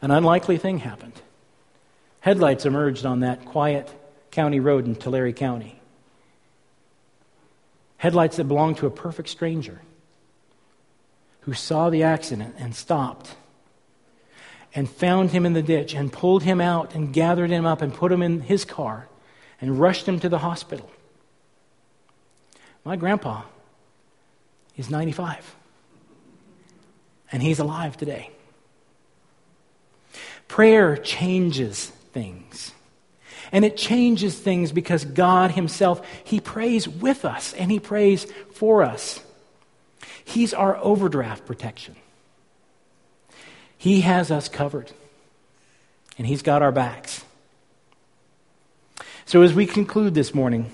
an 0.02 0.10
unlikely 0.10 0.58
thing 0.58 0.80
happened. 0.80 1.22
Headlights 2.20 2.66
emerged 2.66 3.06
on 3.06 3.20
that 3.20 3.46
quiet 3.46 3.90
county 4.30 4.60
road 4.60 4.84
in 4.84 4.94
Tulare 4.94 5.32
County. 5.32 5.80
Headlights 7.96 8.36
that 8.36 8.44
belonged 8.44 8.76
to 8.76 8.86
a 8.86 8.90
perfect 8.90 9.30
stranger 9.30 9.80
who 11.42 11.52
saw 11.54 11.90
the 11.90 12.02
accident 12.02 12.54
and 12.58 12.74
stopped 12.74 13.34
and 14.74 14.88
found 14.88 15.30
him 15.30 15.44
in 15.44 15.52
the 15.52 15.62
ditch 15.62 15.94
and 15.94 16.12
pulled 16.12 16.42
him 16.42 16.60
out 16.60 16.94
and 16.94 17.12
gathered 17.12 17.50
him 17.50 17.66
up 17.66 17.82
and 17.82 17.92
put 17.92 18.10
him 18.10 18.22
in 18.22 18.40
his 18.40 18.64
car 18.64 19.08
and 19.60 19.78
rushed 19.78 20.06
him 20.06 20.18
to 20.20 20.28
the 20.28 20.38
hospital. 20.38 20.90
My 22.84 22.96
grandpa 22.96 23.42
is 24.76 24.90
95, 24.90 25.54
and 27.30 27.42
he's 27.42 27.58
alive 27.58 27.96
today. 27.96 28.30
Prayer 30.48 30.96
changes 30.96 31.86
things. 32.12 32.72
And 33.52 33.64
it 33.64 33.76
changes 33.76 34.38
things 34.38 34.72
because 34.72 35.04
God 35.04 35.52
Himself, 35.52 36.06
He 36.24 36.40
prays 36.40 36.88
with 36.88 37.24
us 37.24 37.52
and 37.52 37.70
He 37.70 37.78
prays 37.78 38.26
for 38.52 38.82
us. 38.82 39.20
He's 40.24 40.54
our 40.54 40.76
overdraft 40.76 41.46
protection. 41.46 41.96
He 43.76 44.02
has 44.02 44.30
us 44.30 44.48
covered, 44.48 44.92
and 46.16 46.26
He's 46.26 46.42
got 46.42 46.62
our 46.62 46.72
backs. 46.72 47.24
So, 49.24 49.42
as 49.42 49.54
we 49.54 49.66
conclude 49.66 50.14
this 50.14 50.34
morning, 50.34 50.72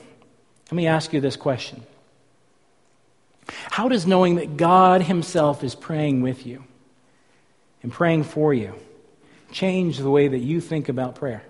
let 0.71 0.77
me 0.77 0.87
ask 0.87 1.13
you 1.13 1.21
this 1.21 1.37
question 1.37 1.83
How 3.49 3.89
does 3.89 4.07
knowing 4.07 4.37
that 4.37 4.57
God 4.57 5.03
Himself 5.03 5.65
is 5.65 5.75
praying 5.75 6.23
with 6.23 6.47
you 6.47 6.65
and 7.83 7.93
praying 7.93 8.25
for 8.25 8.53
you 8.53 8.75
change 9.51 9.97
the 9.99 10.11
way 10.11 10.29
that 10.29 10.39
you 10.39 10.61
think 10.61 10.89
about 10.89 11.15
prayer? 11.15 11.43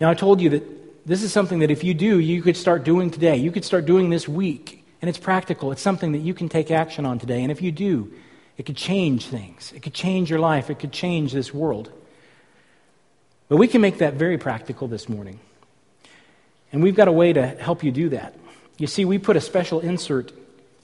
Now, 0.00 0.10
I 0.10 0.14
told 0.14 0.40
you 0.40 0.50
that 0.50 1.06
this 1.06 1.22
is 1.22 1.32
something 1.32 1.60
that 1.60 1.70
if 1.70 1.84
you 1.84 1.94
do, 1.94 2.18
you 2.18 2.42
could 2.42 2.56
start 2.56 2.84
doing 2.84 3.10
today. 3.10 3.36
You 3.36 3.50
could 3.50 3.64
start 3.64 3.86
doing 3.86 4.10
this 4.10 4.28
week. 4.28 4.75
And 5.00 5.08
it's 5.08 5.18
practical. 5.18 5.72
It's 5.72 5.82
something 5.82 6.12
that 6.12 6.18
you 6.18 6.34
can 6.34 6.48
take 6.48 6.70
action 6.70 7.04
on 7.04 7.18
today. 7.18 7.42
And 7.42 7.52
if 7.52 7.60
you 7.60 7.70
do, 7.70 8.12
it 8.56 8.64
could 8.64 8.76
change 8.76 9.26
things. 9.26 9.72
It 9.74 9.82
could 9.82 9.94
change 9.94 10.30
your 10.30 10.38
life. 10.38 10.70
It 10.70 10.78
could 10.78 10.92
change 10.92 11.32
this 11.32 11.52
world. 11.52 11.90
But 13.48 13.56
we 13.56 13.68
can 13.68 13.80
make 13.80 13.98
that 13.98 14.14
very 14.14 14.38
practical 14.38 14.88
this 14.88 15.08
morning. 15.08 15.38
And 16.72 16.82
we've 16.82 16.96
got 16.96 17.08
a 17.08 17.12
way 17.12 17.32
to 17.32 17.46
help 17.46 17.84
you 17.84 17.92
do 17.92 18.08
that. 18.10 18.34
You 18.78 18.86
see, 18.86 19.04
we 19.04 19.18
put 19.18 19.36
a 19.36 19.40
special 19.40 19.80
insert 19.80 20.32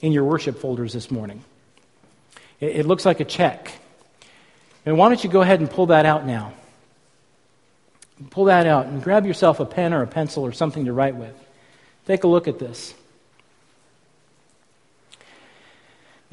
in 0.01 0.11
your 0.11 0.23
worship 0.23 0.59
folders 0.59 0.93
this 0.93 1.11
morning. 1.11 1.43
It, 2.59 2.77
it 2.77 2.85
looks 2.85 3.05
like 3.05 3.19
a 3.19 3.25
check. 3.25 3.71
And 4.85 4.97
why 4.97 5.09
don't 5.09 5.23
you 5.23 5.29
go 5.29 5.41
ahead 5.41 5.59
and 5.59 5.69
pull 5.69 5.87
that 5.87 6.05
out 6.05 6.25
now? 6.25 6.53
Pull 8.29 8.45
that 8.45 8.67
out 8.67 8.85
and 8.85 9.03
grab 9.03 9.25
yourself 9.25 9.59
a 9.59 9.65
pen 9.65 9.93
or 9.93 10.01
a 10.01 10.07
pencil 10.07 10.45
or 10.45 10.51
something 10.51 10.85
to 10.85 10.93
write 10.93 11.15
with. 11.15 11.35
Take 12.05 12.23
a 12.23 12.27
look 12.27 12.47
at 12.47 12.59
this. 12.59 12.93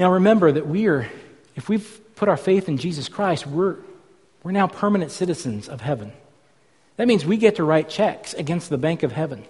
Now 0.01 0.13
remember 0.13 0.51
that 0.51 0.67
we 0.67 0.87
are, 0.87 1.07
if 1.57 1.69
we've 1.69 2.01
put 2.17 2.31
our 2.31 2.39
faith 2.39 2.71
in 2.71 2.79
Jesus 2.79 3.07
Christ, 3.07 3.47
we're, 3.47 3.77
we're 4.43 4.51
now 4.51 4.67
permanent 4.67 5.11
citizens 5.11 5.69
of 5.69 5.83
heaven. 5.83 6.15
That 6.97 7.07
means 7.07 7.27
we 7.27 7.37
get 7.37 7.57
to 7.57 7.65
write 7.65 7.91
checks 7.91 8.33
against 8.33 8.71
the 8.71 8.79
bank 8.79 9.03
of 9.03 9.13
heaven. 9.13 9.45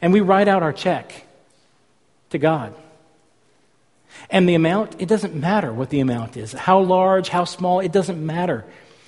And 0.00 0.14
we 0.14 0.22
write 0.22 0.48
out 0.48 0.62
our 0.62 0.72
check 0.72 1.26
to 2.30 2.38
God. 2.38 2.74
And 4.30 4.48
the 4.48 4.54
amount, 4.54 4.98
it 4.98 5.10
doesn't 5.10 5.34
matter 5.34 5.70
what 5.74 5.90
the 5.90 6.00
amount 6.00 6.38
is. 6.38 6.54
How 6.54 6.80
large, 6.80 7.28
how 7.28 7.44
small, 7.44 7.80
it 7.80 7.92
doesn't 7.92 8.24
matter 8.24 8.64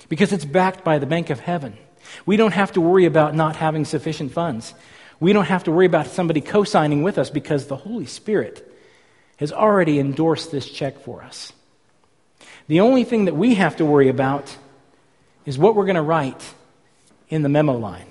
because 0.07 0.31
it's 0.31 0.45
backed 0.45 0.83
by 0.83 0.99
the 0.99 1.07
bank 1.07 1.31
of 1.31 1.39
heaven. 1.39 1.75
We 2.27 2.37
don't 2.37 2.53
have 2.53 2.73
to 2.73 2.81
worry 2.81 3.05
about 3.05 3.33
not 3.33 3.55
having 3.55 3.85
sufficient 3.85 4.33
funds. 4.33 4.75
We 5.19 5.33
don't 5.33 5.45
have 5.45 5.63
to 5.63 5.71
worry 5.71 5.87
about 5.87 6.05
somebody 6.05 6.41
co 6.41 6.63
signing 6.63 7.01
with 7.01 7.17
us 7.17 7.31
because 7.31 7.65
the 7.65 7.75
Holy 7.75 8.05
Spirit 8.05 8.68
has 9.39 9.53
already 9.53 9.99
endorsed 9.99 10.51
this 10.51 10.69
check 10.69 10.99
for 10.99 11.23
us. 11.23 11.53
The 12.67 12.81
only 12.81 13.05
thing 13.05 13.25
that 13.25 13.35
we 13.35 13.55
have 13.55 13.77
to 13.77 13.85
worry 13.85 14.09
about 14.09 14.55
is 15.45 15.57
what 15.57 15.75
we're 15.75 15.85
going 15.85 15.95
to 15.95 16.01
write 16.01 16.53
in 17.29 17.41
the 17.41 17.49
memo 17.49 17.77
line. 17.77 18.05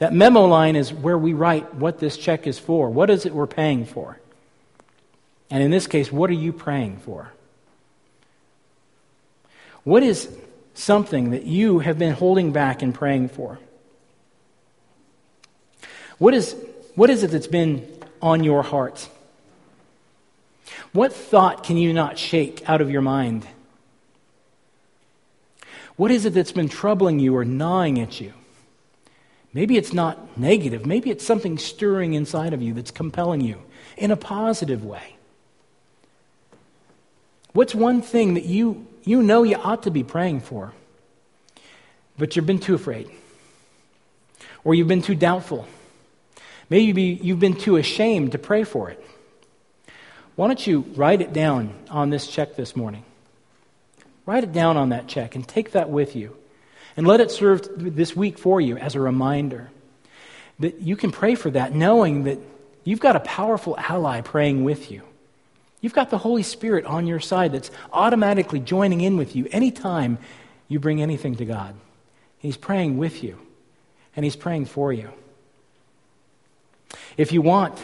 That 0.00 0.12
memo 0.12 0.44
line 0.46 0.74
is 0.74 0.92
where 0.92 1.16
we 1.16 1.34
write 1.34 1.74
what 1.74 2.00
this 2.00 2.16
check 2.16 2.48
is 2.48 2.58
for. 2.58 2.90
What 2.90 3.10
is 3.10 3.26
it 3.26 3.32
we're 3.32 3.46
paying 3.46 3.86
for? 3.86 4.18
And 5.50 5.62
in 5.62 5.70
this 5.70 5.86
case, 5.86 6.10
what 6.10 6.30
are 6.30 6.34
you 6.34 6.52
praying 6.52 6.98
for? 6.98 7.32
What 9.84 10.02
is 10.02 10.28
something 10.74 11.30
that 11.30 11.44
you 11.44 11.78
have 11.78 11.96
been 11.96 12.12
holding 12.12 12.50
back 12.50 12.82
and 12.82 12.92
praying 12.92 13.28
for? 13.28 13.60
What 16.18 16.34
is, 16.34 16.56
what 16.96 17.08
is 17.08 17.22
it 17.22 17.30
that's 17.30 17.46
been 17.46 17.86
on 18.20 18.42
your 18.42 18.64
heart? 18.64 19.08
What 20.92 21.12
thought 21.12 21.64
can 21.64 21.76
you 21.76 21.92
not 21.92 22.18
shake 22.18 22.68
out 22.68 22.80
of 22.80 22.90
your 22.90 23.02
mind? 23.02 23.46
What 25.96 26.10
is 26.10 26.24
it 26.24 26.34
that's 26.34 26.52
been 26.52 26.68
troubling 26.68 27.20
you 27.20 27.36
or 27.36 27.44
gnawing 27.44 28.00
at 28.00 28.20
you? 28.20 28.32
Maybe 29.52 29.76
it's 29.76 29.92
not 29.92 30.36
negative. 30.36 30.84
Maybe 30.84 31.10
it's 31.10 31.24
something 31.24 31.58
stirring 31.58 32.14
inside 32.14 32.52
of 32.52 32.60
you 32.60 32.74
that's 32.74 32.90
compelling 32.90 33.40
you 33.40 33.58
in 33.96 34.10
a 34.10 34.16
positive 34.16 34.84
way. 34.84 35.16
What's 37.52 37.74
one 37.74 38.02
thing 38.02 38.34
that 38.34 38.44
you, 38.44 38.86
you 39.04 39.22
know 39.22 39.44
you 39.44 39.56
ought 39.56 39.84
to 39.84 39.92
be 39.92 40.02
praying 40.02 40.40
for, 40.40 40.72
but 42.18 42.34
you've 42.34 42.46
been 42.46 42.58
too 42.58 42.74
afraid? 42.74 43.08
Or 44.64 44.74
you've 44.74 44.88
been 44.88 45.02
too 45.02 45.14
doubtful? 45.14 45.68
Maybe 46.68 47.02
you've 47.02 47.38
been 47.38 47.54
too 47.54 47.76
ashamed 47.76 48.32
to 48.32 48.38
pray 48.38 48.64
for 48.64 48.90
it. 48.90 49.04
Why 50.36 50.48
don't 50.48 50.66
you 50.66 50.80
write 50.96 51.20
it 51.20 51.32
down 51.32 51.74
on 51.90 52.10
this 52.10 52.26
check 52.26 52.56
this 52.56 52.74
morning? 52.74 53.04
Write 54.26 54.44
it 54.44 54.52
down 54.52 54.76
on 54.76 54.88
that 54.88 55.06
check 55.06 55.34
and 55.34 55.46
take 55.46 55.72
that 55.72 55.90
with 55.90 56.16
you. 56.16 56.36
And 56.96 57.06
let 57.06 57.20
it 57.20 57.30
serve 57.30 57.68
this 57.76 58.14
week 58.14 58.38
for 58.38 58.60
you 58.60 58.76
as 58.76 58.94
a 58.94 59.00
reminder 59.00 59.70
that 60.60 60.80
you 60.80 60.96
can 60.96 61.10
pray 61.10 61.34
for 61.34 61.50
that, 61.50 61.74
knowing 61.74 62.24
that 62.24 62.38
you've 62.84 63.00
got 63.00 63.16
a 63.16 63.20
powerful 63.20 63.76
ally 63.76 64.20
praying 64.20 64.62
with 64.62 64.90
you. 64.90 65.02
You've 65.80 65.92
got 65.92 66.10
the 66.10 66.18
Holy 66.18 66.42
Spirit 66.44 66.84
on 66.84 67.06
your 67.06 67.20
side 67.20 67.52
that's 67.52 67.70
automatically 67.92 68.60
joining 68.60 69.00
in 69.00 69.16
with 69.16 69.34
you 69.34 69.48
anytime 69.50 70.18
you 70.68 70.78
bring 70.78 71.02
anything 71.02 71.34
to 71.36 71.44
God. 71.44 71.74
He's 72.38 72.56
praying 72.56 72.96
with 72.96 73.22
you, 73.22 73.38
and 74.14 74.24
He's 74.24 74.36
praying 74.36 74.66
for 74.66 74.92
you. 74.92 75.10
If 77.16 77.32
you 77.32 77.42
want, 77.42 77.78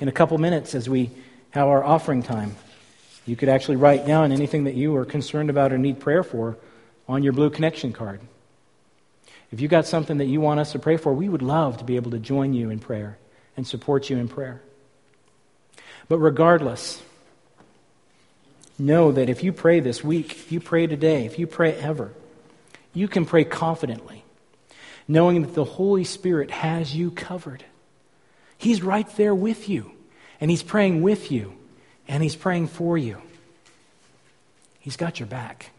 in 0.00 0.08
a 0.08 0.12
couple 0.12 0.38
minutes 0.38 0.74
as 0.74 0.88
we 0.88 1.10
have 1.54 1.68
our 1.68 1.84
offering 1.84 2.20
time, 2.20 2.56
you 3.26 3.36
could 3.36 3.48
actually 3.48 3.76
write 3.76 4.04
down 4.04 4.32
anything 4.32 4.64
that 4.64 4.74
you 4.74 4.96
are 4.96 5.04
concerned 5.04 5.50
about 5.50 5.72
or 5.72 5.78
need 5.78 6.00
prayer 6.00 6.24
for 6.24 6.56
on 7.08 7.22
your 7.22 7.32
blue 7.32 7.48
connection 7.48 7.92
card. 7.92 8.20
If 9.52 9.60
you 9.60 9.68
got 9.68 9.86
something 9.86 10.18
that 10.18 10.24
you 10.24 10.40
want 10.40 10.58
us 10.58 10.72
to 10.72 10.80
pray 10.80 10.96
for, 10.96 11.14
we 11.14 11.28
would 11.28 11.42
love 11.42 11.78
to 11.78 11.84
be 11.84 11.94
able 11.94 12.10
to 12.10 12.18
join 12.18 12.54
you 12.54 12.70
in 12.70 12.80
prayer 12.80 13.18
and 13.56 13.64
support 13.64 14.10
you 14.10 14.16
in 14.16 14.26
prayer. 14.26 14.62
But 16.08 16.18
regardless, 16.18 17.00
know 18.76 19.12
that 19.12 19.28
if 19.28 19.44
you 19.44 19.52
pray 19.52 19.78
this 19.78 20.02
week, 20.02 20.32
if 20.32 20.50
you 20.50 20.58
pray 20.58 20.88
today, 20.88 21.24
if 21.24 21.38
you 21.38 21.46
pray 21.46 21.74
ever, 21.74 22.12
you 22.92 23.06
can 23.06 23.26
pray 23.26 23.44
confidently, 23.44 24.24
knowing 25.06 25.42
that 25.42 25.54
the 25.54 25.62
Holy 25.62 26.02
Spirit 26.02 26.50
has 26.50 26.96
you 26.96 27.12
covered. 27.12 27.64
He's 28.58 28.82
right 28.82 29.08
there 29.16 29.36
with 29.36 29.68
you, 29.68 29.93
and 30.44 30.50
He's 30.50 30.62
praying 30.62 31.00
with 31.00 31.32
you, 31.32 31.54
and 32.06 32.22
He's 32.22 32.36
praying 32.36 32.66
for 32.66 32.98
you. 32.98 33.16
He's 34.78 34.98
got 34.98 35.18
your 35.18 35.26
back. 35.26 35.70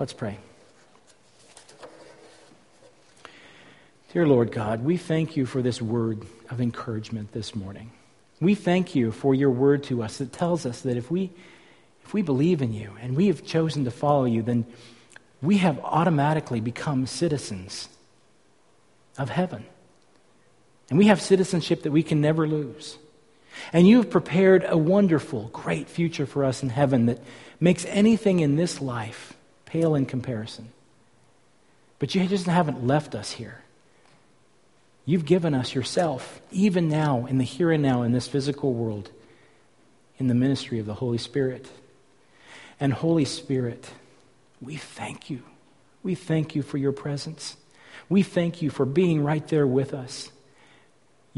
Let's 0.00 0.12
pray. 0.12 0.38
Dear 4.12 4.26
Lord 4.26 4.50
God, 4.50 4.82
we 4.82 4.96
thank 4.96 5.36
you 5.36 5.46
for 5.46 5.62
this 5.62 5.80
word 5.80 6.26
of 6.50 6.60
encouragement 6.60 7.30
this 7.30 7.54
morning. 7.54 7.92
We 8.40 8.56
thank 8.56 8.96
you 8.96 9.12
for 9.12 9.32
your 9.32 9.50
word 9.50 9.84
to 9.84 10.02
us 10.02 10.18
that 10.18 10.32
tells 10.32 10.66
us 10.66 10.80
that 10.80 10.96
if 10.96 11.12
we, 11.12 11.30
if 12.04 12.12
we 12.12 12.22
believe 12.22 12.62
in 12.62 12.72
you 12.72 12.96
and 13.00 13.14
we 13.14 13.28
have 13.28 13.46
chosen 13.46 13.84
to 13.84 13.92
follow 13.92 14.24
you, 14.24 14.42
then 14.42 14.66
we 15.40 15.58
have 15.58 15.78
automatically 15.84 16.60
become 16.60 17.06
citizens 17.06 17.88
of 19.16 19.30
heaven. 19.30 19.66
And 20.90 20.98
we 20.98 21.06
have 21.06 21.20
citizenship 21.20 21.82
that 21.82 21.92
we 21.92 22.02
can 22.02 22.20
never 22.20 22.46
lose. 22.46 22.98
And 23.72 23.86
you 23.86 23.98
have 23.98 24.10
prepared 24.10 24.64
a 24.66 24.78
wonderful, 24.78 25.50
great 25.52 25.88
future 25.88 26.26
for 26.26 26.44
us 26.44 26.62
in 26.62 26.70
heaven 26.70 27.06
that 27.06 27.20
makes 27.60 27.84
anything 27.86 28.40
in 28.40 28.56
this 28.56 28.80
life 28.80 29.34
pale 29.66 29.94
in 29.94 30.06
comparison. 30.06 30.70
But 31.98 32.14
you 32.14 32.26
just 32.26 32.46
haven't 32.46 32.86
left 32.86 33.14
us 33.14 33.32
here. 33.32 33.62
You've 35.04 35.24
given 35.24 35.54
us 35.54 35.74
yourself, 35.74 36.40
even 36.50 36.88
now, 36.88 37.26
in 37.26 37.38
the 37.38 37.44
here 37.44 37.70
and 37.70 37.82
now, 37.82 38.02
in 38.02 38.12
this 38.12 38.28
physical 38.28 38.72
world, 38.72 39.10
in 40.18 40.26
the 40.28 40.34
ministry 40.34 40.78
of 40.78 40.86
the 40.86 40.94
Holy 40.94 41.18
Spirit. 41.18 41.66
And 42.78 42.92
Holy 42.92 43.24
Spirit, 43.24 43.90
we 44.60 44.76
thank 44.76 45.30
you. 45.30 45.42
We 46.02 46.14
thank 46.14 46.54
you 46.54 46.62
for 46.62 46.78
your 46.78 46.92
presence. 46.92 47.56
We 48.08 48.22
thank 48.22 48.62
you 48.62 48.70
for 48.70 48.84
being 48.84 49.24
right 49.24 49.46
there 49.48 49.66
with 49.66 49.92
us. 49.92 50.30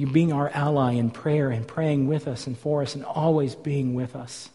You 0.00 0.06
being 0.06 0.32
our 0.32 0.48
ally 0.48 0.92
in 0.92 1.10
prayer 1.10 1.50
and 1.50 1.68
praying 1.68 2.08
with 2.08 2.26
us 2.26 2.46
and 2.46 2.56
for 2.56 2.80
us 2.80 2.94
and 2.94 3.04
always 3.04 3.54
being 3.54 3.92
with 3.92 4.16
us. 4.16 4.48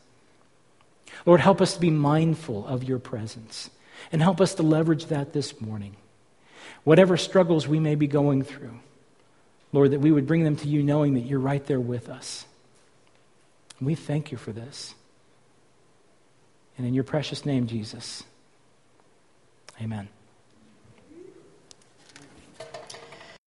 Lord, 1.23 1.39
help 1.39 1.61
us 1.61 1.75
to 1.75 1.79
be 1.79 1.91
mindful 1.91 2.65
of 2.65 2.83
your 2.83 2.97
presence 2.97 3.69
and 4.11 4.23
help 4.23 4.41
us 4.41 4.55
to 4.55 4.63
leverage 4.63 5.05
that 5.05 5.33
this 5.33 5.61
morning. 5.61 5.97
Whatever 6.83 7.15
struggles 7.15 7.67
we 7.67 7.79
may 7.79 7.93
be 7.93 8.07
going 8.07 8.41
through, 8.41 8.79
Lord, 9.71 9.91
that 9.91 9.99
we 9.99 10.11
would 10.11 10.25
bring 10.25 10.43
them 10.43 10.55
to 10.55 10.67
you 10.67 10.81
knowing 10.81 11.13
that 11.13 11.27
you're 11.27 11.39
right 11.39 11.63
there 11.67 11.79
with 11.79 12.09
us. 12.09 12.47
we 13.79 13.93
thank 13.93 14.31
you 14.31 14.39
for 14.39 14.51
this. 14.51 14.95
And 16.75 16.87
in 16.87 16.95
your 16.95 17.03
precious 17.03 17.45
name, 17.45 17.67
Jesus, 17.67 18.23
Amen. 19.79 20.09